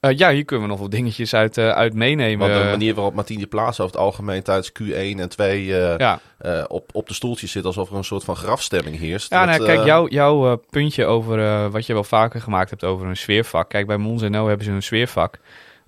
[0.00, 2.48] Eh, ja, hier kunnen we nog wat dingetjes uit, eh, uit meenemen.
[2.48, 6.20] Want de manier waarop Martine Plaats over het algemeen tijdens Q1 en 2 eh, ja,
[6.68, 9.30] op, op de stoeltjes zit alsof er een soort van grafstemming heerst.
[9.30, 13.06] Ja, Dat, nou, kijk, jouw, jouw puntje over wat je wel vaker gemaakt hebt over
[13.06, 13.68] een sfeervak.
[13.68, 15.38] Kijk, bij Mons en No hebben ze een sfeervak.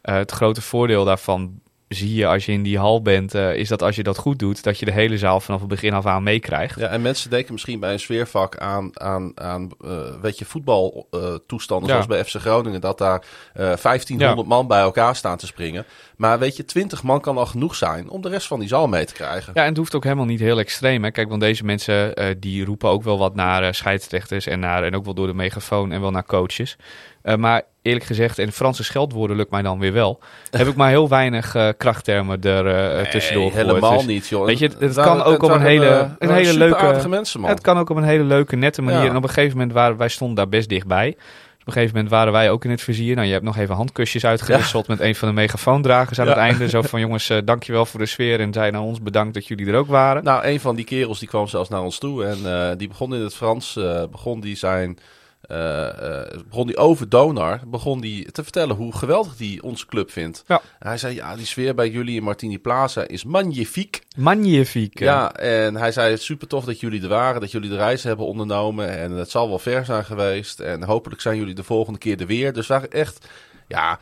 [0.03, 1.61] Het grote voordeel daarvan
[1.95, 4.39] zie je als je in die hal bent, eh, is dat als je dat goed
[4.39, 6.79] doet, dat je de hele zaal vanaf het begin af aan meekrijgt.
[6.79, 9.91] Ja, en mensen denken misschien bij een sfeervak aan, aan, aan eh,
[10.21, 11.93] weet je, voetbaltoestanden Ja.
[11.93, 13.25] zoals bij FC Groningen, dat daar
[13.55, 15.85] eh 1500 man bij elkaar staan te springen.
[16.17, 18.89] Maar weet je, 20 man kan al genoeg zijn om de rest van die zaal
[18.89, 19.53] mee te krijgen.
[19.55, 21.05] Ja, en het hoeft ook helemaal niet heel extreem.
[21.05, 21.11] Hè?
[21.11, 24.83] Kijk, want deze mensen eh, die roepen ook wel wat naar eh, scheidsrechters en, naar,
[24.83, 26.77] en ook wel door de megafoon en wel naar coaches.
[27.23, 30.21] Eh, maar eerlijk gezegd, en Franse scheldwoorden lukt mij dan weer wel,
[30.51, 32.67] heb ik maar heel weinig eh, krachttermen er
[32.99, 34.45] eh, tussendoor Nee, helemaal Dus niet, joh.
[34.47, 37.51] Weet je, het kan ook op een hele- eh, een waren hele leuke- mensen, man.
[37.51, 39.03] Het kan ook op een hele leuke, nette manier.
[39.03, 39.09] Ja.
[39.11, 41.11] En op een gegeven moment waren wij stonden daar best dichtbij.
[41.11, 43.15] Dus op een gegeven moment waren wij ook in het vizier.
[43.15, 46.31] Nou, je hebt nog even handkusjes uitgewisseld met een van de megafoondragers aan Ja.
[46.33, 46.69] het einde.
[46.69, 48.41] Zo van, jongens, eh, dankjewel voor de sfeer.
[48.41, 50.25] En zij naar ons bedankt dat jullie er ook waren.
[50.25, 53.15] Nou, een van die kerels die kwam zelfs naar ons toe en eh, die begon
[53.15, 54.99] in het Frans, eh, begon die zijn,
[55.43, 60.11] eh, eh, begon die over Donar, begon die te vertellen hoe geweldig die onze club
[60.11, 60.45] vindt.
[60.47, 60.61] Ja.
[60.79, 64.03] En hij zei, ja, die sfeer bij jullie in Martini Plaza is magnifiek.
[64.17, 65.05] Magnifique.
[65.05, 68.27] Ja, en hij zei, super tof dat jullie er waren, dat jullie de reis hebben
[68.27, 72.21] ondernomen en het zal wel ver zijn geweest en hopelijk zijn jullie de volgende keer
[72.21, 72.53] er weer.
[72.53, 73.29] Dus waren echt,
[73.69, 73.99] ja,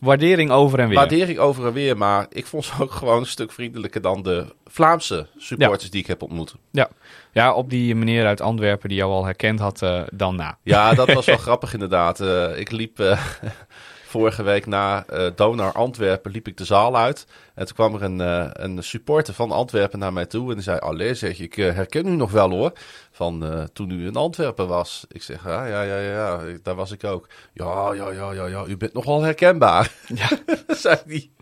[0.00, 0.96] Waardering over en weer.
[0.96, 4.46] waardering over en weer, maar ik vond ze ook gewoon een stuk vriendelijker dan de
[4.66, 6.54] Vlaamse supporters die ik heb ontmoet.
[6.70, 6.88] Ja.
[7.32, 10.58] Ja, op die meneer uit Antwerpen die jou al herkend had eh, dan na.
[10.62, 12.20] Ja, dat was wel grappig inderdaad.
[12.20, 13.20] Eh, ik liep eh,
[14.14, 15.04] vorige week na
[15.34, 17.26] Donar Antwerpen liep ik de zaal uit.
[17.58, 20.48] En toen kwam er een, eh, een supporter van Antwerpen naar mij toe.
[20.48, 22.72] En die zei, allee zeg, ik eh, herken u nog wel hoor.
[23.10, 25.04] Van eh, toen u in Antwerpen was.
[25.08, 27.28] Ik zeg, ja, ja, ja, ja, ja, daar was ik ook.
[27.52, 29.92] Ja, ja, ja, ja, ja, u bent nogal herkenbaar.
[30.14, 30.28] Ja.
[30.74, 31.32] zei die.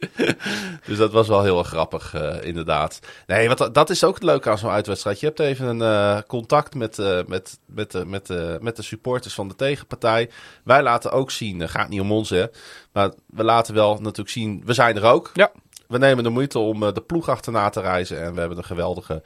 [0.86, 3.00] dus dat was wel heel erg grappig, inderdaad.
[3.26, 5.20] Nee, wat, dat is ook het leuke aan zo'n uitwedstrijd.
[5.20, 6.96] Je hebt even een contact met,
[7.26, 10.30] met, met, de met, de met de supporters van de tegenpartij.
[10.64, 12.46] Wij laten ook zien, gaat niet om ons hè,
[12.92, 15.30] maar we laten wel natuurlijk zien, we zijn er ook.
[15.34, 15.50] Ja.
[15.88, 18.64] We nemen de moeite om eh, de ploeg achterna te reizen en we hebben een
[18.64, 19.22] geweldige,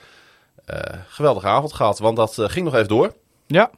[0.65, 1.99] eh, geweldige avond gehad.
[1.99, 3.13] Want dat eh, ging nog even door.
[3.47, 3.71] Ja,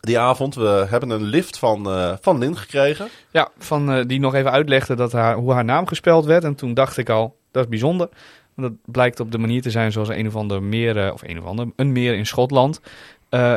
[0.00, 1.84] Die avond, we hebben een lift van,
[2.20, 3.08] van Lin gekregen.
[3.30, 6.44] ja van, die nog even uitlegde dat haar, hoe haar naam gespeld werd.
[6.44, 8.08] En toen dacht ik al, dat is bijzonder.
[8.54, 11.38] Want dat blijkt op de manier te zijn zoals een of ander meer, of een
[11.38, 12.80] of ander, een meer in Schotland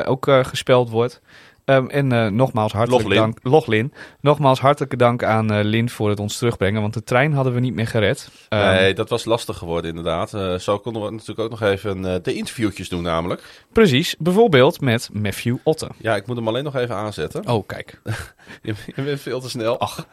[0.05, 1.22] ook eh, gespeld wordt.
[1.66, 3.22] Ehm, en eh, nogmaals hartelijk Loglin.
[3.22, 3.38] dank.
[3.43, 3.93] Loglin.
[4.22, 7.59] Nogmaals hartelijke dank aan eh Lin voor het ons terugbrengen, want de trein hadden we
[7.59, 8.30] niet meer gered.
[8.49, 10.34] Ehm, nee, dat was lastig geworden inderdaad.
[10.34, 13.64] Eh, zo konden we natuurlijk ook nog even de interviewtjes doen namelijk.
[13.72, 15.88] Precies, bijvoorbeeld met Matthew Otte.
[15.97, 17.47] Ja, ik moet hem alleen nog even aanzetten.
[17.47, 18.01] Oh, kijk.
[18.62, 19.80] Je, je bent veel te snel.
[19.80, 20.05] Ach.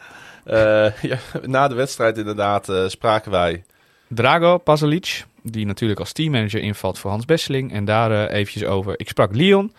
[1.03, 3.65] ja, na de wedstrijd inderdaad spraken wij.
[4.09, 7.73] Drago Pasalic, die natuurlijk als teammanager invalt voor Hans Besseling.
[7.73, 8.95] En daar eventjes over.
[8.97, 9.73] Ik sprak Leon,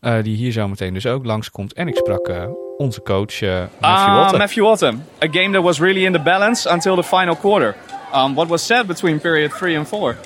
[0.00, 1.72] eh, die hier zo meteen dus ook langskomt.
[1.72, 2.44] En ik sprak eh,
[2.76, 4.36] onze coach eh Matthew Uh, Otte.
[4.36, 5.02] Matthew Autumn.
[5.24, 7.74] A game that was really in the balance until the final quarter.
[8.14, 10.16] Um, what was said between period three and four?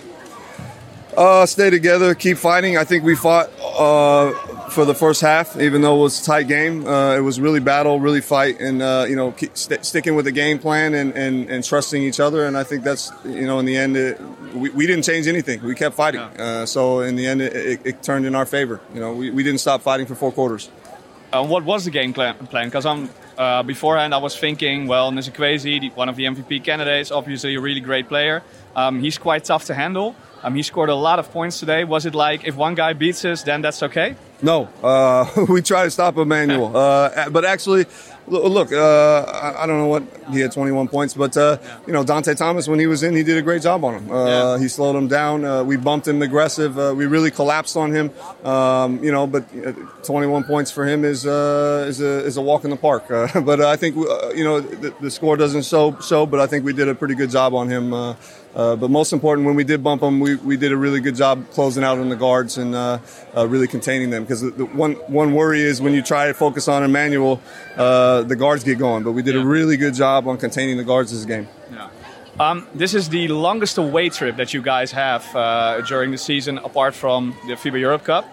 [1.17, 2.77] Uh, stay together, keep fighting.
[2.77, 4.33] I think we fought uh,
[4.71, 6.87] for the first half, even though it was a tight game.
[6.87, 10.25] Uh, it was really battle, really fight, and uh, you know, keep st- sticking with
[10.25, 12.47] the game plan and, and, and trusting each other.
[12.47, 14.21] And I think that's you know, in the end, it,
[14.55, 15.63] we, we didn't change anything.
[15.63, 16.21] We kept fighting.
[16.21, 18.81] Uh, so in the end, it, it, it turned in our favor.
[18.93, 20.69] You know, we, we didn't stop fighting for four quarters.
[21.33, 22.37] Uh, what was the game plan?
[22.41, 27.11] Because I'm uh, beforehand, I was thinking, well, Nzikwezi, the- one of the MVP candidates,
[27.11, 28.43] obviously a really great player.
[28.77, 30.15] Um, he's quite tough to handle.
[30.45, 31.85] Um, he scored a lot of points today.
[31.85, 34.15] Was it like if one guy beats us, then that's okay?
[34.43, 36.73] No, uh, we try to stop Emmanuel.
[36.85, 37.87] Uh, but actually,
[38.27, 42.05] look, uh, I, I don't know what he had 21 points, but uh, you know
[42.05, 44.11] Dante Thomas when he was in, he did a great job on him.
[44.11, 44.59] Uh, Yeah.
[44.59, 45.45] He slowed him down.
[45.45, 46.79] Uh, we bumped him aggressive.
[46.79, 48.11] Uh, we really collapsed on him.
[48.45, 49.73] Um, you know, but uh,
[50.03, 53.11] 21 points for him is uh, is a is a walk in the park.
[53.11, 56.47] Uh, but I think uh, you know the, the score doesn't show show, but I
[56.47, 57.93] think we did a pretty good job on him.
[57.93, 58.15] Uh,
[58.55, 61.17] uh, but most important, when we did bump him, we, we did a really good
[61.17, 62.99] job closing out on the guards and uh,
[63.37, 64.23] uh, really containing them.
[64.23, 67.41] Because the, the one one worry is when you try to focus on Emmanuel,
[67.77, 69.03] uh, the guards get going.
[69.03, 71.49] But we did a really good job on containing the guards this game.
[72.39, 76.59] Um, this is the longest away trip that you guys have uh, during the season,
[76.59, 78.27] apart from the FIBA Europe Cup.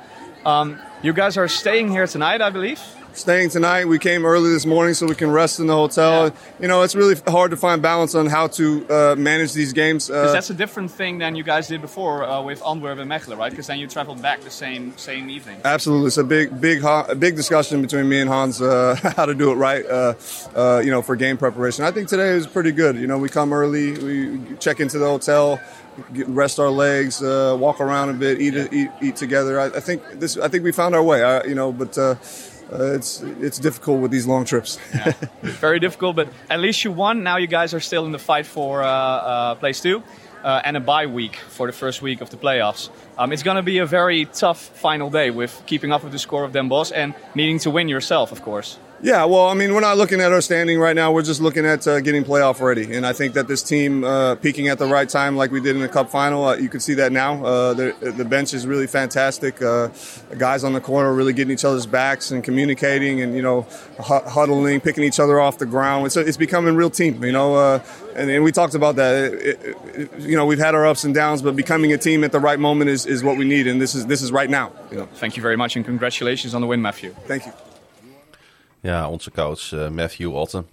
[0.43, 2.82] Um, you guys are staying here tonight, I believe.
[3.14, 6.28] Staying tonight, we came early this morning so we can rest in the hotel.
[6.28, 6.34] Yeah.
[6.62, 10.07] You know, it's really hard to find balance on how to uh, manage these games.
[10.07, 13.12] Because Uh, that's a different thing than you guys did before uh, with Antwerp and
[13.12, 13.49] Mechelen, right?
[13.49, 15.57] Because then you traveled back the same same evening.
[15.66, 16.82] Absolutely, it's a big, big,
[17.20, 19.86] big discussion between me and Hans uh, how to do it right.
[19.86, 20.14] Uh,
[20.55, 21.84] uh, you know, for game preparation.
[21.84, 22.95] I think today was pretty good.
[22.95, 25.59] You know, we come early, we check into the hotel,
[26.28, 29.59] rest our legs, uh, walk around a bit, eat, eat, eat together.
[29.59, 30.38] I, I think this.
[30.38, 31.22] I think we found our way.
[31.24, 31.97] I, you know, but.
[31.97, 32.16] Uh,
[32.72, 34.80] uh, it's it's difficult with these long trips.
[35.41, 37.24] Very difficult, but at least you won.
[37.24, 40.03] Now you guys are still in the fight for uh, uh, place two.
[40.43, 42.89] Uh, and a bye week for the first week of the playoffs.
[43.15, 46.17] Um, it's going to be a very tough final day with keeping up with the
[46.17, 48.80] score of Den Bosch and needing to win yourself, of course.
[49.04, 51.12] Yeah, well, I mean, we're not looking at our standing right now.
[51.12, 52.93] We're just looking at uh, getting playoff ready.
[52.93, 55.76] And I think that this team uh, peaking at the right time, like we did
[55.76, 57.43] in the Cup final, uh, you can see that now.
[57.43, 59.60] Uh, the, the bench is really fantastic.
[59.60, 59.89] Uh,
[60.30, 63.41] the guys on the corner are really getting each other's backs and communicating and, you
[63.41, 63.64] know,
[63.97, 66.06] hu- huddling, picking each other off the ground.
[66.06, 67.56] It's, a, it's becoming a real team, you know.
[67.56, 67.84] Uh,
[68.16, 69.34] and, and we talked about that.
[69.34, 72.24] It, it, it, you know, we've had our ups and downs, but becoming a team
[72.24, 73.66] at the right moment is, is what we need.
[73.66, 74.72] And this is, this is right now.
[74.91, 75.06] You know.
[75.08, 77.16] Thank you very much and congratulations on the win, Matthew.
[77.26, 77.54] Thank you.
[78.82, 80.67] Ja, onze coach eh, Matthew Otten.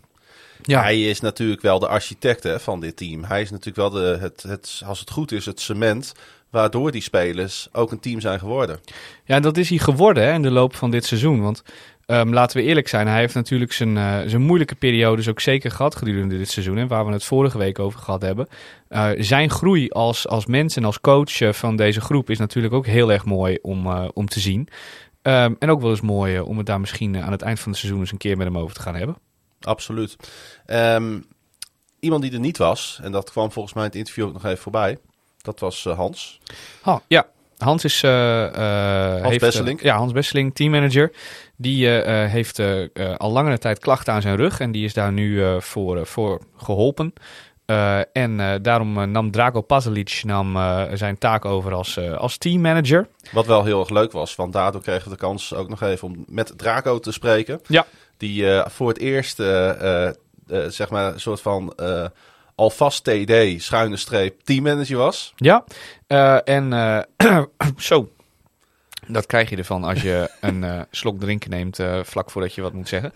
[0.62, 3.24] Ja, Hij is natuurlijk wel de architect hè, van dit team.
[3.24, 6.14] Hij is natuurlijk wel de, het, het, als het goed is, het cement
[6.50, 8.80] waardoor die spelers ook een team zijn geworden.
[9.24, 11.42] Ja, dat is hij geworden hè, in de loop van dit seizoen.
[11.42, 11.62] Want
[12.06, 15.70] ehm, laten we eerlijk zijn, hij heeft natuurlijk zijn, eh, zijn moeilijke periodes ook zeker
[15.70, 16.76] gehad gedurende dit seizoen.
[16.76, 18.48] Hè, waar we het vorige week over gehad hebben.
[18.88, 22.86] Eh, zijn groei als, als mens en als coach van deze groep is natuurlijk ook
[22.86, 24.68] heel erg mooi om, om te zien.
[25.22, 27.60] Ehm, en ook wel eens mooi eh, om het daar misschien eh, aan het eind
[27.60, 29.16] van het seizoen eens een keer met hem over te gaan hebben.
[29.60, 30.16] Absoluut.
[30.66, 31.20] Ehm,
[32.00, 34.44] iemand die er niet was, en dat kwam volgens mij in het interview ook nog
[34.44, 34.98] even voorbij.
[35.42, 36.40] Dat was eh, Hans.
[36.84, 37.26] Oh, ja,
[37.58, 38.02] Hans is...
[38.02, 39.82] heeft, Besseling.
[39.82, 41.12] ja, Hans Besseling, teammanager.
[41.56, 42.58] Die heeft
[43.16, 44.60] al langere tijd klachten aan zijn rug.
[44.60, 47.12] En die is daar nu voor, voor geholpen.
[47.68, 50.56] Eh, en eh, daarom eh, nam Drago Pazalic nam,
[50.94, 53.08] zijn taak over als, als teammanager.
[53.32, 56.08] Wat wel heel erg leuk was, want daardoor kregen we de kans ook nog even
[56.08, 57.60] om met Draco te spreken.
[57.66, 57.86] Ja.
[58.16, 59.36] Die voor het eerst,
[60.68, 61.74] zeg maar, een soort van
[62.54, 65.32] alvast TD, schuine streep, teammanager was.
[65.36, 65.64] Ja,
[66.44, 67.06] en
[67.76, 68.08] zo.
[69.08, 72.62] Dat krijg je ervan als je een eh, slok drinken neemt eh, vlak voordat je
[72.62, 73.12] wat moet zeggen.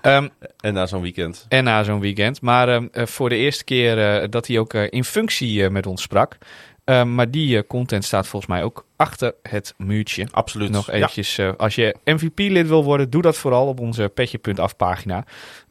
[0.00, 0.28] Ehm,
[0.60, 1.46] En na zo'n weekend.
[1.48, 2.40] en na zo'n weekend.
[2.40, 6.38] Maar ehm, eh, voor de eerste keer dat hij ook in functie met ons sprak.
[6.84, 10.26] Ehm, maar die content staat volgens mij ook achter het muurtje.
[10.30, 10.70] Absoluut.
[10.70, 15.24] Nog eventjes, als je MVP-lid wil worden, doe dat vooral op onze petje.af pagina.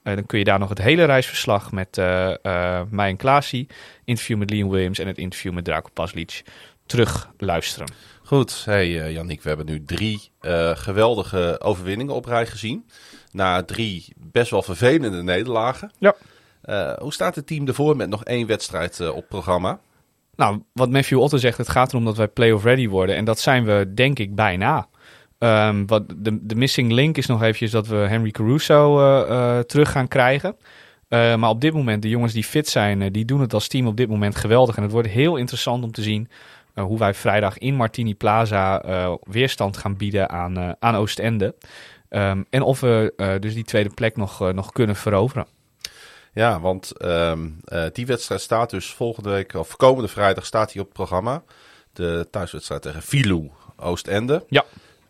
[0.03, 1.95] Dan kun je daar nog het hele reisverslag met
[2.89, 3.67] mij en Klaasie,
[4.05, 6.43] interview met Liam Williams en het interview met Draco Paslic
[6.85, 7.87] terug luisteren.
[8.27, 12.85] Goed, hey eh Yannick, we hebben nu drie eh, geweldige overwinningen op rij gezien.
[13.31, 15.91] Na drie best wel vervelende nederlagen.
[15.99, 16.15] Ja.
[16.61, 19.79] Eh, hoe staat het team ervoor met nog één wedstrijd op programma?
[20.35, 23.15] Nou, wat Matthew Otter zegt, het gaat erom dat wij play-off ready worden.
[23.15, 24.87] En dat zijn we denk ik bijna.
[25.37, 28.95] Ehm, wat de, de missing link is nog eventjes dat we Henry Caruso
[29.63, 30.55] terug gaan krijgen.
[31.09, 33.97] Maar op dit moment, de jongens die fit zijn, die doen het als team op
[33.97, 34.75] dit moment geweldig.
[34.77, 36.29] En het wordt heel interessant om te zien
[36.77, 41.55] eh, hoe wij vrijdag in Martini Plaza eh, weerstand gaan bieden aan, eh, aan Oostende.
[42.09, 45.47] Ehm, en of we dus die tweede plek nog, nog kunnen veroveren.
[46.37, 50.81] Ja, want ehm, eh, die wedstrijd staat dus volgende week, of komende vrijdag staat hij
[50.81, 51.43] op het programma.
[51.93, 54.45] De thuiswedstrijd tegen Filou Oostende.
[54.49, 54.65] Ja.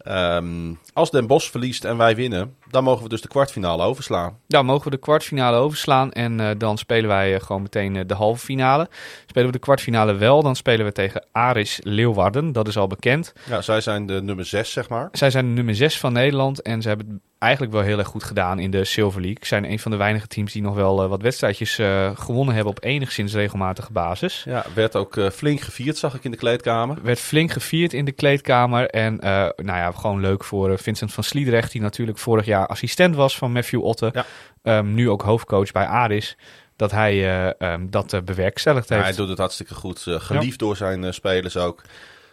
[0.07, 4.37] Ehm, als Den Bosch verliest en wij winnen, dan mogen we dus de kwartfinale overslaan.
[4.47, 8.03] Dan mogen we de kwartfinale overslaan en eh, dan spelen wij eh, gewoon meteen eh,
[8.07, 8.89] de halve finale.
[9.25, 12.51] Spelen we de kwartfinale wel, dan spelen we tegen Aris Leeuwarden.
[12.51, 13.33] Dat is al bekend.
[13.49, 15.09] Ja, zij zijn de nummer 6, zeg maar.
[15.11, 18.23] Zij zijn de nummer 6 van Nederland en ze hebben eigenlijk wel heel erg goed
[18.23, 19.45] gedaan in de Silver League.
[19.45, 22.73] Zijn een van de weinige teams die nog wel eh, wat wedstrijdjes eh, gewonnen hebben
[22.73, 24.43] op enigszins regelmatige basis.
[24.45, 26.97] Ja, werd ook eh, flink gevierd, zag ik in de kleedkamer.
[27.03, 28.89] Werd flink gevierd in de kleedkamer.
[28.89, 29.15] En
[29.55, 33.51] nou ja, gewoon leuk voor Vincent van Sliedrecht, die natuurlijk vorig jaar assistent was van
[33.51, 34.09] Matthew Otte.
[34.13, 34.25] Ja.
[34.63, 36.37] Ehm, nu ook hoofdcoach bij Aris.
[36.75, 39.07] Dat hij eh, ehm, dat eh, bewerkstelligd Ja, heeft.
[39.07, 40.05] hij doet het hartstikke goed.
[40.07, 41.81] geliefd door zijn spelers ook.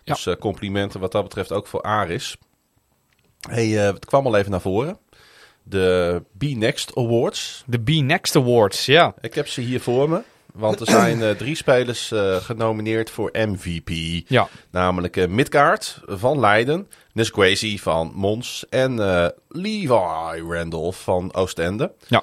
[0.05, 2.37] Dus eh, complimenten wat dat betreft ook voor Aris.
[3.49, 4.99] Hey, eh, het kwam al even naar voren.
[5.63, 7.63] De B-Next Awards.
[7.67, 9.15] De B-Next Awards, ja.
[9.21, 10.23] Ik heb ze hier voor me.
[10.55, 13.91] Want er zijn eh, drie spelers eh, genomineerd voor MVP.
[14.29, 18.95] Ja, Namelijk eh, Midgaard van Leiden, Nesquazy van Mons en
[19.49, 21.93] Levi Randolph van Oostende.
[22.07, 22.23] Ja.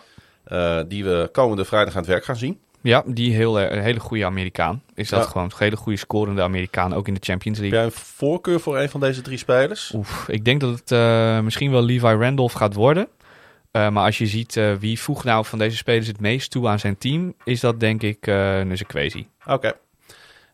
[0.84, 2.60] Die we komende vrijdag aan het werk gaan zien.
[2.82, 4.82] Ja die heel, een hele goede Amerikaan.
[4.96, 5.28] Is dat Ja.
[5.30, 7.90] gewoon een hele goede scorende Amerikaan, ook in de Champions Heb League.
[7.90, 9.92] jij een voorkeur voor een van deze drie spelers?
[9.96, 13.08] Oef, ik denk dat het eh, misschien wel Levi Randolph gaat worden.
[13.72, 16.68] Eh, maar als je ziet eh, wie voegt nou van deze spelers het meest toe
[16.68, 19.28] aan zijn team, is dat denk ik uh, Nussekwezi.
[19.46, 19.74] Oké.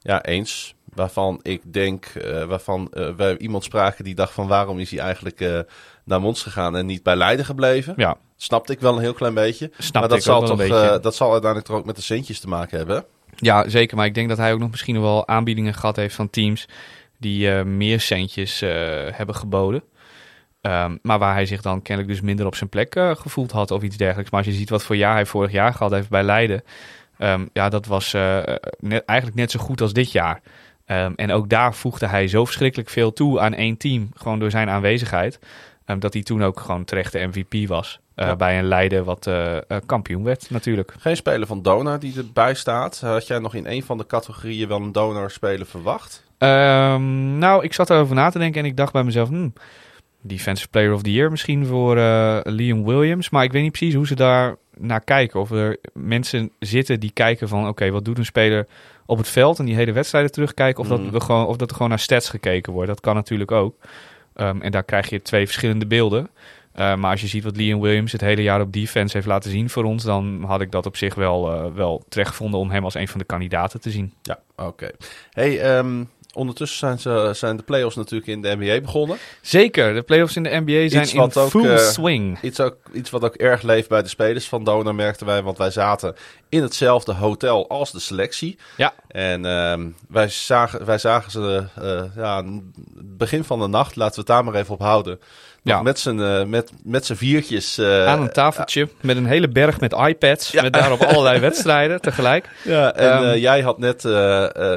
[0.07, 0.75] Ja, eens.
[0.93, 4.99] Waarvan ik denk, eh, waarvan eh, we iemand spraken die dacht van waarom is hij
[4.99, 5.59] eigenlijk eh,
[6.03, 7.93] naar Mons gegaan en niet bij Leiden gebleven?
[7.97, 9.71] Ja, Snapte ik wel een heel klein beetje.
[9.77, 12.47] snap maar dat ik zal, toch, dat zal uiteindelijk toch ook met de centjes te
[12.47, 13.05] maken hebben.
[13.35, 13.97] Ja, zeker.
[13.97, 16.67] Maar ik denk dat hij ook nog misschien wel aanbiedingen gehad heeft van teams
[17.19, 18.59] die meer centjes
[19.11, 19.83] hebben geboden.
[20.61, 23.81] Ehm, maar waar hij zich dan kennelijk dus minder op zijn plek gevoeld had of
[23.81, 24.31] iets dergelijks.
[24.31, 26.63] Maar als je ziet wat voor jaar hij vorig jaar gehad heeft bij Leiden.
[27.17, 28.37] Ehm, ja, dat was eh,
[28.79, 30.41] net, eigenlijk net zo goed als dit jaar.
[30.85, 34.09] Ehm, en ook daar voegde hij zo verschrikkelijk veel toe aan één team.
[34.15, 35.39] Gewoon door zijn aanwezigheid.
[35.85, 37.99] ehm, dat hij toen ook gewoon terecht de MVP was.
[38.15, 38.35] eh, Ja.
[38.35, 40.93] bij een Leiden wat eh, kampioen werd natuurlijk.
[40.99, 42.99] Geen speler van Donar die erbij staat.
[42.99, 46.23] Had jij nog in een van de categorieën wel een Donar-speler verwacht?
[47.37, 49.29] Nou, ik zat erover na te denken en ik dacht bij mezelf...
[49.29, 49.53] Hmm,
[50.21, 51.95] Defensive Player of the Year misschien voor
[52.43, 53.29] Liam Williams.
[53.29, 55.39] Maar ik weet niet precies hoe ze daar naar kijken.
[55.39, 57.67] Of er mensen zitten die kijken van...
[57.67, 58.67] Oké, wat doet een speler
[59.05, 60.83] op het veld en die hele wedstrijden terugkijken.
[60.83, 61.03] Of, Mhm.
[61.03, 62.87] dat, we gewoon, of dat er gewoon naar stats gekeken wordt.
[62.87, 63.75] Dat kan natuurlijk ook.
[64.33, 66.29] Ehm, en daar krijg je twee verschillende beelden.
[66.73, 69.51] Eh, maar als je ziet wat Liam Williams het hele jaar op defense heeft laten
[69.51, 70.03] zien voor ons...
[70.03, 73.07] dan had ik dat op zich wel, eh, wel terecht gevonden om hem als een
[73.07, 74.13] van de kandidaten te zien.
[74.21, 74.89] Ja, oké.
[75.31, 76.03] Hey, ehm,
[76.37, 79.17] ondertussen zijn, ze, zijn de playoffs natuurlijk in de NBA begonnen.
[79.41, 82.41] Zeker, de playoffs in de NBA zijn Iets in wat ook, full eh, swing.
[82.41, 85.43] Iets, ook, iets wat ook erg leeft bij de spelers van Donar, merkten wij.
[85.43, 86.15] Want wij zaten
[86.49, 88.57] in hetzelfde hotel als de selectie.
[88.77, 88.93] Ja.
[89.07, 92.43] En ehm, wij, zagen, wij zagen ze eh, ja,
[92.93, 95.19] begin van de nacht, laten we het daar maar even op houden.
[95.67, 95.81] Ja.
[95.81, 97.77] Met z'n eh, met, met z'n viertjes.
[97.77, 100.51] eh, Aan een tafeltje met een hele berg met iPads.
[100.51, 100.61] Ja.
[100.61, 102.49] Met daarop allerlei wedstrijden tegelijk.
[102.63, 104.01] Ja, en Ehm, eh, jij had net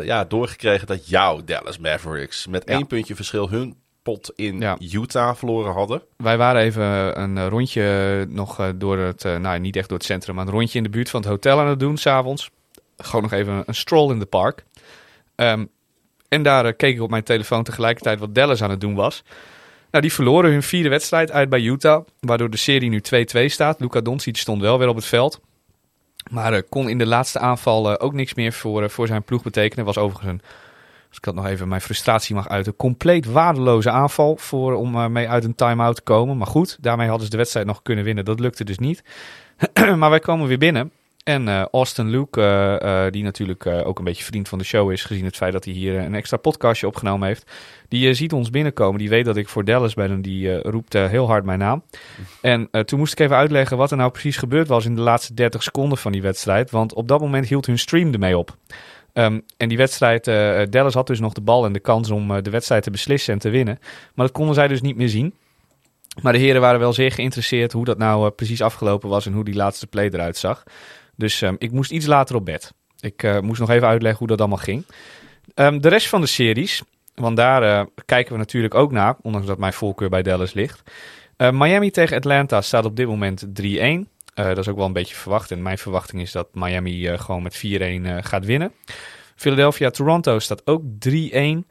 [0.04, 2.74] ja, doorgekregen dat jouw Dallas Mavericks met Ja.
[2.74, 4.76] één puntje verschil hun pot in Ja.
[4.92, 6.02] Utah verloren hadden.
[6.16, 10.46] Wij waren even een rondje nog door het, nou niet echt door het centrum, maar
[10.46, 12.50] een rondje in de buurt van het hotel aan het doen, s'avonds.
[12.96, 14.64] Gewoon nog even een stroll in de park.
[15.34, 15.64] Ehm,
[16.28, 19.22] en daar keek ik op mijn telefoon tegelijkertijd wat Dallas aan het doen was.
[19.90, 23.80] Nou, die verloren hun vierde wedstrijd uit bij Utah, waardoor de serie nu 2-2 staat.
[23.80, 25.40] Luka Doncic stond wel weer op het veld.
[26.30, 29.22] Maar eh, kon in de laatste aanval eh, ook niks meer voor, eh, voor zijn
[29.22, 29.84] ploeg betekenen.
[29.84, 30.40] Was overigens een,
[31.08, 35.28] als ik dat nog even mijn frustratie mag uiten, compleet waardeloze aanval voor, om mee
[35.28, 36.36] uit een time-out te komen.
[36.36, 38.24] Maar goed, daarmee hadden ze de wedstrijd nog kunnen winnen.
[38.24, 39.02] Dat lukte dus niet.
[39.98, 40.92] maar wij komen weer binnen.
[41.24, 44.92] En eh, Austin Luke, eh, eh, die natuurlijk ook een beetje vriend van de show
[44.92, 47.50] is, gezien het feit dat hij hier een extra podcastje opgenomen heeft,
[47.88, 48.98] die ziet ons binnenkomen.
[48.98, 51.82] Die weet dat ik voor Dallas ben en die roept heel hard mijn naam.
[52.40, 55.34] En toen moest ik even uitleggen wat er nou precies gebeurd was in de laatste
[55.34, 56.70] 30 seconden van die wedstrijd.
[56.70, 58.56] Want op dat moment hield hun stream ermee op.
[59.12, 60.24] Ehm, en die wedstrijd,
[60.72, 63.38] Dallas had dus nog de bal en de kans om de wedstrijd te beslissen en
[63.38, 63.78] te winnen.
[64.14, 65.34] Maar dat konden zij dus niet meer zien.
[66.22, 69.44] Maar de heren waren wel zeer geïnteresseerd hoe dat nou precies afgelopen was en hoe
[69.44, 70.62] die laatste play eruit zag.
[71.20, 72.72] Dus ehm, ik moest iets later op bed.
[73.00, 74.86] Ik eh, moest nog even uitleggen hoe dat allemaal ging.
[75.54, 76.82] Ehm, de rest van de series,
[77.14, 80.82] want daar eh, kijken we natuurlijk ook naar, ondanks dat mijn voorkeur bij Dallas ligt.
[81.40, 84.08] Eh, Miami tegen Atlanta staat op dit moment 3-1.
[84.34, 85.50] Eh, dat is ook wel een beetje verwacht.
[85.50, 88.72] En mijn verwachting is dat Miami gewoon met 4-1 eh, gaat winnen.
[89.36, 91.66] Philadelphia-Toronto staat ook 3-1.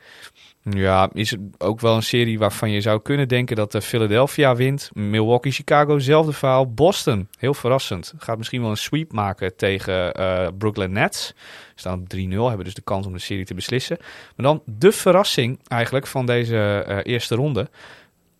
[0.63, 4.89] Ja, is ook wel een serie waarvan je zou kunnen denken dat de Philadelphia wint.
[4.93, 6.73] Milwaukee-Chicago, zelfde verhaal.
[6.73, 8.13] Boston, heel verrassend.
[8.17, 11.33] Gaat misschien wel een sweep maken tegen eh, Brooklyn Nets.
[11.75, 13.97] Staan op 3-0, hebben dus de kans om de serie te beslissen.
[14.35, 17.69] Maar dan de verrassing eigenlijk van deze eh, eerste ronde.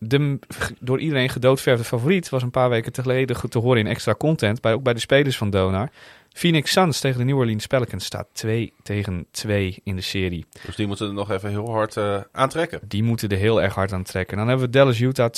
[0.02, 0.38] De
[0.80, 4.60] door iedereen gedoodverfde favoriet was een paar weken geleden te horen in extra content.
[4.60, 5.90] Bij, ook bij de spelers van Donar.
[6.32, 10.46] Phoenix Suns tegen de New Orleans Pelicans staat 2 tegen 2 in de serie.
[10.66, 12.80] Dus die moeten er nog even heel hard eh, aantrekken.
[12.88, 14.36] Die moeten er heel erg hard aan trekken.
[14.36, 15.30] Dan hebben we Dallas-Utah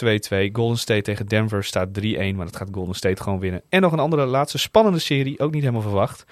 [0.49, 0.53] 2-2.
[0.53, 2.01] Golden State tegen Denver staat 3-1.
[2.35, 3.63] Maar dat gaat Golden State gewoon winnen.
[3.69, 5.41] En nog een andere laatste spannende serie.
[5.41, 6.25] Ook niet helemaal verwacht.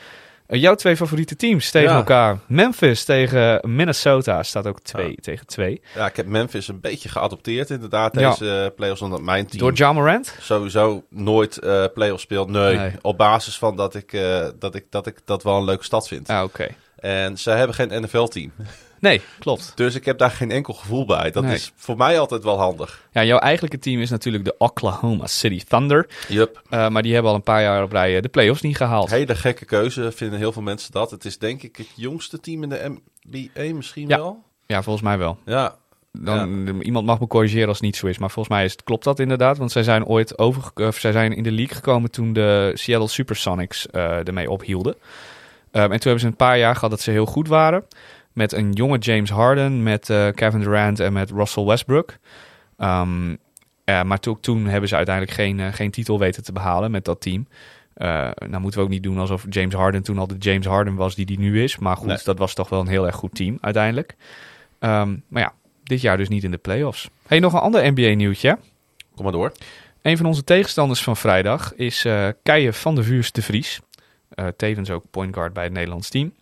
[0.51, 1.97] Eh, jouw twee favoriete teams tegen Ja.
[1.97, 2.39] elkaar.
[2.47, 5.15] Memphis tegen Minnesota staat ook 2 Ja.
[5.21, 5.81] tegen 2.
[5.95, 9.03] Ja, ik heb Memphis een beetje geadopteerd inderdaad deze eh, playoffs.
[9.03, 10.35] Omdat mijn team Door Ja Morant?
[10.41, 12.49] sowieso nooit eh playoffs speelt.
[12.49, 12.93] Nee, Nee.
[13.03, 14.19] op basis van dat ik,
[14.59, 16.29] dat, ik, dat ik dat wel een leuke stad vind.
[16.29, 16.67] Ah, oké.
[16.97, 18.53] En ze hebben geen NFL-team.
[19.01, 19.73] Nee, klopt.
[19.75, 21.31] Dus ik heb daar geen enkel gevoel bij.
[21.31, 21.55] Dat Nee.
[21.55, 23.09] is voor mij altijd wel handig.
[23.13, 26.09] Ja, jouw eigenlijke team is natuurlijk de Oklahoma City Thunder.
[26.29, 26.63] Yup.
[26.71, 29.11] Eh, maar die hebben al een paar jaar op rij eh, de playoffs niet gehaald.
[29.11, 31.11] Hele gekke keuze vinden heel veel mensen dat.
[31.11, 32.97] Het is denk ik het jongste team in de
[33.31, 34.17] NBA misschien Ja.
[34.17, 34.43] wel.
[34.67, 35.39] Ja, volgens mij wel.
[35.45, 35.75] Ja,
[36.13, 38.19] Dan, Iemand mag me corrigeren als het niet zo is.
[38.19, 39.59] Maar volgens mij is het, klopt dat inderdaad.
[39.59, 43.87] Want zij zijn ooit over, zij zijn in de league gekomen toen de Seattle Supersonics
[43.87, 44.95] eh ermee ophielden.
[45.71, 47.85] Ehm, en toen hebben ze een paar jaar gehad dat ze heel goed waren.
[48.41, 52.17] Met een jonge James Harden, met eh, Kevin Durant en met Russell Westbrook.
[53.85, 57.05] Ja, maar to- toen hebben ze uiteindelijk geen, eh, geen titel weten te behalen met
[57.05, 57.47] dat team.
[57.95, 60.95] Eh, nou moeten we ook niet doen alsof James Harden toen al de James Harden
[60.95, 61.79] was die die nu is.
[61.79, 62.19] Maar goed, Nee.
[62.25, 64.15] dat was toch wel een heel erg goed team uiteindelijk.
[64.79, 67.09] Ehm, maar ja, dit jaar dus niet in de playoffs.
[67.27, 68.59] Hey, nog een ander NBA-nieuwtje.
[69.15, 69.53] kom maar door.
[70.03, 72.07] Een van onze tegenstanders van vrijdag is
[72.43, 73.81] Keijen van Vuurs de Vries.
[74.31, 76.33] Eh, tevens ook point guard bij het Nederlands team.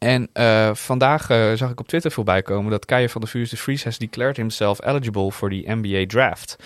[0.00, 3.50] En eh, vandaag eh, zag ik op Twitter voorbij komen dat Keijen van der Vuurs
[3.50, 6.56] de Vries has declared himself eligible for the NBA draft.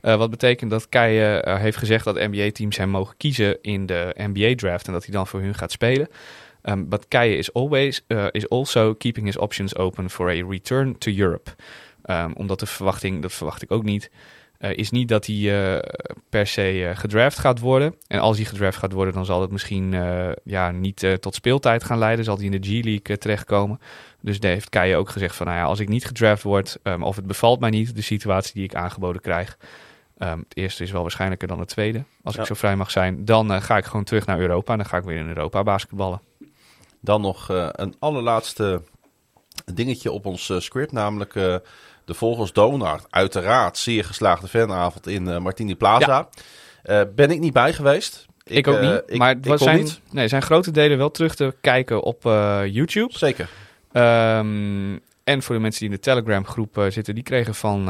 [0.00, 4.14] Eh, wat betekent dat Keijen eh, heeft gezegd dat NBA-teams hem mogen kiezen in de
[4.16, 6.08] NBA-draft en dat hij dan voor hun gaat spelen.
[6.62, 11.12] Um, but Keijen is always is also keeping his options open for a return to
[11.16, 11.50] Europe.
[12.04, 14.10] Um, omdat de verwachting, dat verwacht ik ook niet,
[14.60, 15.82] eh, is niet dat hij eh,
[16.28, 17.94] per se eh, gedraft gaat worden.
[18.06, 19.92] En als hij gedraft gaat worden, dan zal het misschien
[20.44, 22.24] ja, niet tot speeltijd gaan leiden.
[22.24, 23.80] Zal hij in de G-League terechtkomen.
[24.20, 27.02] Dus daar heeft Keijer ook gezegd van, nou ja, als ik niet gedraft word, ehm,
[27.02, 29.56] of het bevalt mij niet, de situatie die ik aangeboden krijg.
[30.18, 32.40] ehm, het eerste is wel waarschijnlijker dan het tweede, als Ja.
[32.40, 33.24] ik zo vrij mag zijn.
[33.24, 36.20] Dan ga ik gewoon terug naar Europa en dan ga ik weer in Europa basketballen.
[37.00, 38.82] Dan nog een allerlaatste
[39.74, 41.60] dingetje op ons script, namelijk
[42.10, 43.06] de Vogels Donard.
[43.10, 46.28] Uiteraard zeer geslaagde fanavond in eh, Martini Plaza.
[46.82, 48.26] Eh, ben ik niet bij geweest.
[48.44, 50.00] Ik, ook eh, niet, ik- maar ik het zijn, niet.
[50.10, 52.22] Nee, zijn grote delen wel terug te kijken op
[52.66, 53.18] YouTube.
[53.18, 53.48] Zeker.
[53.92, 57.88] Ehm, en voor de mensen die in de Telegram groep zitten, die kregen van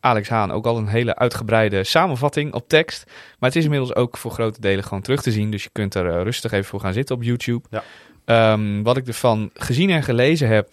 [0.00, 3.04] Alex Haan ook al een hele uitgebreide samenvatting op tekst.
[3.38, 5.50] Maar het is inmiddels ook voor grote delen gewoon terug te zien.
[5.50, 7.66] Dus je kunt er rustig even voor gaan zitten op YouTube.
[7.70, 7.82] Ja.
[8.24, 10.68] Ehm, wat ik ervan gezien en gelezen heb,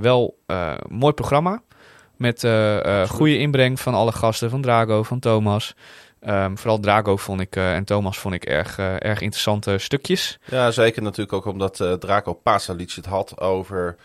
[0.00, 0.38] wel
[0.88, 1.62] mooi programma.
[2.16, 5.74] Met eh, eh, goede inbreng van alle gasten, van Drago, van Thomas.
[6.20, 10.38] Ehm, vooral Drago vond ik eh, en Thomas vond ik erg, erg interessante stukjes.
[10.44, 13.96] Ja, zeker natuurlijk ook omdat eh, Draco Pasalic het had over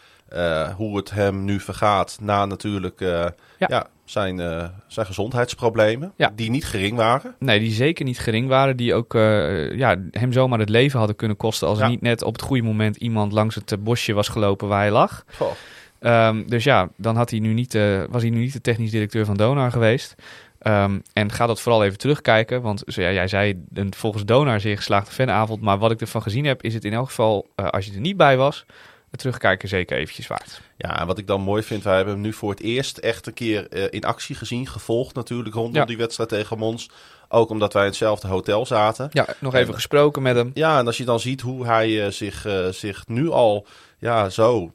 [0.75, 3.33] hoe het hem nu vergaat na natuurlijk ja.
[3.57, 3.87] Ja.
[4.05, 4.37] zijn,
[4.87, 6.31] zijn gezondheidsproblemen, Ja.
[6.35, 7.35] die niet gering waren.
[7.39, 8.77] Nee, die zeker niet gering waren.
[8.77, 9.13] Die ook
[9.75, 11.67] ja, hem zomaar het leven hadden kunnen kosten.
[11.67, 14.79] als er niet net op het goede moment iemand langs het bosje was gelopen waar
[14.79, 15.23] hij lag.
[15.37, 15.51] Goh.
[15.99, 18.91] Ehm, dus ja, dan had hij nu niet, eh, was hij nu niet de technisch
[18.91, 20.15] directeur van Donar geweest.
[20.59, 22.61] Ehm, en ga dat vooral even terugkijken.
[22.61, 25.61] Want zo, ja, jij zei een volgens Donar zeer geslaagde fanavond.
[25.61, 27.99] Maar wat ik ervan gezien heb, is het in elk geval, eh, als je er
[27.99, 28.65] niet bij was,
[29.11, 30.61] het terugkijken zeker eventjes waard.
[30.77, 33.27] Ja, en wat ik dan mooi vind, wij hebben hem nu voor het eerst echt
[33.27, 35.85] een keer eh, in actie gezien, gevolgd natuurlijk rondom Ja.
[35.85, 36.89] die wedstrijd tegen Mons.
[37.27, 39.09] Ook omdat wij in hetzelfde hotel zaten.
[39.11, 40.51] Ja, nog even En- gesproken met hem.
[40.53, 43.65] Ja, en als je dan ziet hoe hij zich, zich nu al
[43.97, 44.71] ja, zo,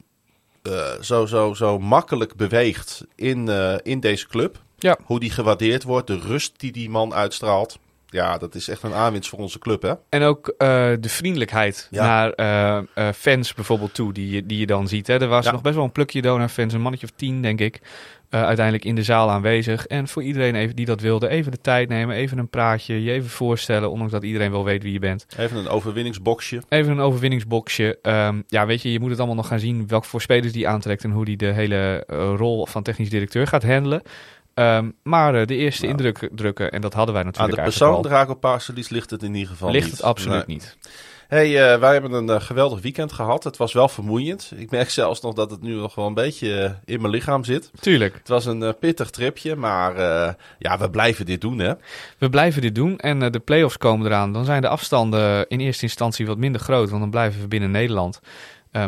[0.72, 4.58] eh, zo, zo, zo makkelijk beweegt in, eh, in deze club.
[4.78, 4.98] Ja.
[5.04, 7.78] Hoe die gewaardeerd wordt, de rust die die man uitstraalt.
[8.06, 9.92] Ja, dat is echt een aanwinst voor onze club, hè?
[10.08, 12.32] En ook eh, de vriendelijkheid Ja.
[12.36, 12.84] naar
[13.14, 15.06] fans bijvoorbeeld toe, die, je- die je dan ziet.
[15.06, 15.20] Hè.
[15.20, 15.50] Er was Ja.
[15.52, 17.80] nog best wel een plukje Donar-fans, een mannetje of tien, denk ik,
[18.34, 19.86] eh, uiteindelijk in de zaal aanwezig.
[19.86, 23.12] En voor iedereen even die dat wilde, even de tijd nemen, even een praatje, je
[23.12, 25.26] even voorstellen, ondanks dat iedereen wel weet wie je bent.
[25.38, 26.62] Even een overwinningsboxje.
[26.68, 27.98] Even een overwinningsboxje.
[28.02, 30.68] Ehm, ja, weet je, je moet het allemaal nog gaan zien welke voor spelers die
[30.68, 34.02] aantrekt en hoe die de hele eh, rol van technisch directeur gaat handelen.
[34.54, 35.92] Ehm, maar eh, de eerste Nou.
[35.96, 39.34] indruk drukken, en dat hadden wij Aan natuurlijk de persoon Drago Parselis ligt het in
[39.34, 39.96] ieder geval al, ligt niet.
[39.96, 40.56] het absoluut Nee.
[40.56, 40.76] niet.
[41.34, 43.44] Hey, eh, wij hebben een eh, geweldig weekend gehad.
[43.44, 44.52] Het was wel vermoeiend.
[44.56, 47.44] Ik merk zelfs nog dat het nu nog wel een beetje eh, in mijn lichaam
[47.44, 47.70] zit.
[47.80, 48.14] Tuurlijk.
[48.14, 49.96] Het was een pittig tripje, maar
[50.58, 51.72] ja, we blijven dit doen, hè?
[52.18, 54.32] We blijven dit doen en de play-offs komen eraan.
[54.32, 57.70] Dan zijn de afstanden in eerste instantie wat minder groot, want dan blijven we binnen
[57.70, 58.20] Nederland.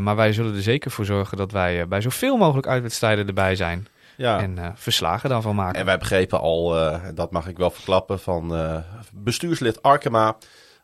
[0.01, 3.87] Maar wij zullen er zeker voor zorgen dat wij bij zoveel mogelijk uitwedstrijden erbij zijn.
[4.17, 4.41] Ja.
[4.41, 5.81] En verslagen daarvan maken.
[5.81, 6.75] En wij begrepen al,
[7.15, 8.55] dat mag ik wel verklappen, van
[9.13, 10.37] bestuurslid Arkema,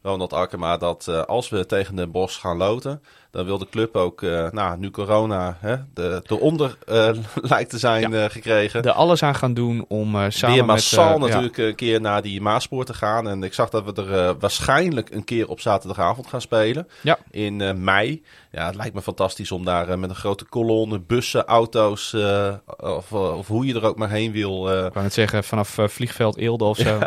[0.03, 3.97] Ronald Arkema, dat eh, als we tegen Den Bosch gaan loten, dan wil de club
[3.97, 7.11] ook, eh, nou, nu corona hè, de, eronder eh,
[7.53, 8.83] lijkt te zijn gekregen.
[8.83, 10.75] Er alles aan gaan doen om samen Weer met...
[10.75, 13.29] massaal ja, natuurlijk een keer naar die Maaspoort te gaan.
[13.29, 16.89] En ik zag dat we er waarschijnlijk een keer op zaterdagavond gaan spelen.
[17.01, 17.19] Ja.
[17.31, 18.23] In mei.
[18.55, 22.55] Ja, het lijkt me fantastisch om daar eh, met een grote kolonne, bussen, auto's, eh,
[22.77, 24.67] of, eh, of hoe je er ook maar heen wil.
[24.87, 26.99] Ik wou net zeggen, vanaf vliegveld Eelde of zo.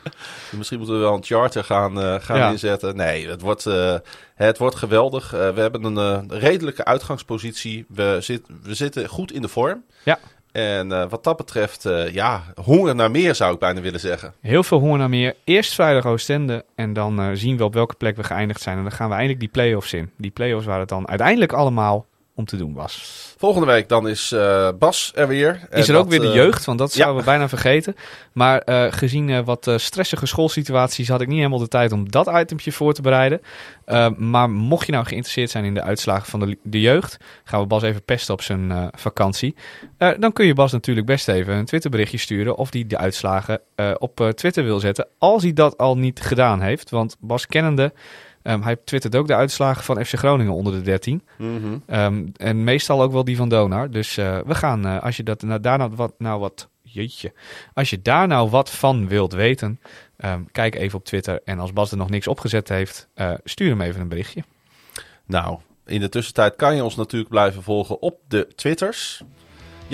[0.58, 2.50] Misschien moeten we wel een charter gaan, gaan Ja.
[2.50, 2.96] inzetten.
[2.96, 3.64] Nee, het wordt,
[4.34, 5.30] het wordt geweldig.
[5.30, 7.84] We hebben een redelijke uitgangspositie.
[7.88, 9.84] We, zit, we zitten goed in de vorm.
[10.04, 10.18] Ja.
[10.54, 14.34] En eh, wat dat betreft, eh, ja, honger naar meer zou ik bijna willen zeggen.
[14.40, 15.34] Heel veel honger naar meer.
[15.44, 18.76] Eerst vrijdag Oostende en dan eh, zien we op welke plek we geëindigd zijn.
[18.76, 20.10] En dan gaan we eindelijk die play-offs in.
[20.16, 22.06] Die play-offs waar het dan uiteindelijk allemaal
[22.36, 23.34] om te doen was.
[23.36, 25.60] Volgende week dan is eh, Bas er weer.
[25.70, 26.96] Is er ook weer de eh, jeugd, want dat ja.
[26.96, 27.96] zouden we bijna vergeten.
[28.32, 32.72] Maar eh, gezien wat stressige schoolsituaties had ik niet helemaal de tijd om dat itempje
[32.72, 33.40] voor te bereiden.
[34.16, 37.66] Maar mocht je nou geïnteresseerd zijn in de uitslagen van de, de jeugd, gaan we
[37.66, 39.54] Bas even pesten op zijn vakantie.
[40.18, 43.60] Dan kun je Bas natuurlijk best even een Twitterberichtje sturen of die de uitslagen
[43.98, 45.08] op Twitter wil zetten.
[45.18, 47.92] Als hij dat al niet gedaan heeft, want Bas kennende,
[48.52, 51.22] ehm, hij twittert ook de uitslagen van FC Groningen onder de 13.
[51.38, 51.78] mhm.
[51.86, 53.90] Ehm, en meestal ook wel die van Donar.
[53.90, 57.32] Dus eh, we gaan, eh, als je dat, nou, daar nou wat, nou wat, jeetje.
[57.74, 59.80] Als je daar nou wat van wilt weten,
[60.16, 61.40] ehm, kijk even op Twitter.
[61.44, 64.42] En als Bas er nog niks opgezet heeft, eh, stuur hem even een berichtje.
[65.26, 69.22] Nou, in de tussentijd kan je ons natuurlijk blijven volgen op de Twitters.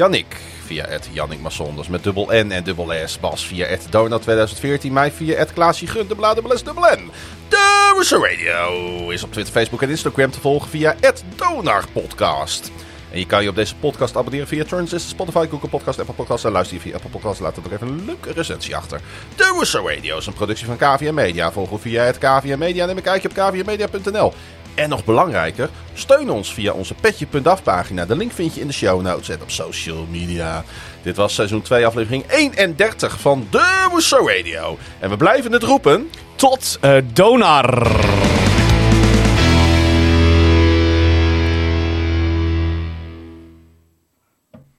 [0.01, 3.21] Jannik via het Jannik Masson, dus met dubbel N en dubbel S.
[3.21, 4.93] Bas via het Donut 2014.
[4.93, 7.11] Mij via het Klaasje Gun, dubbel S, dubbel N.
[7.49, 12.71] De Russo Radio is op Twitter, Facebook en Instagram te volgen via het Donar Podcast.
[13.11, 16.45] En je kan je op deze podcast abonneren via Transistor, Spotify, Google Podcast, Apple Podcast.
[16.45, 19.01] En luister je via Apple Podcast, laat er nog even een leuke recensie achter.
[19.37, 21.53] De Russo Radio is een productie van KVM Media.
[21.53, 24.33] Volg via het KVM Media en neem een kijkje op kvmmedia.nl.
[24.81, 28.05] En nog belangrijker, steun ons via onze petje.af pagina.
[28.07, 30.65] De link vind je in de show notes en op social media.
[31.03, 34.79] Dit was seizoen 2 aflevering 31 van de Russo Radio.
[34.99, 36.11] En we blijven het roepen.
[36.37, 37.89] Tot eh, Donar.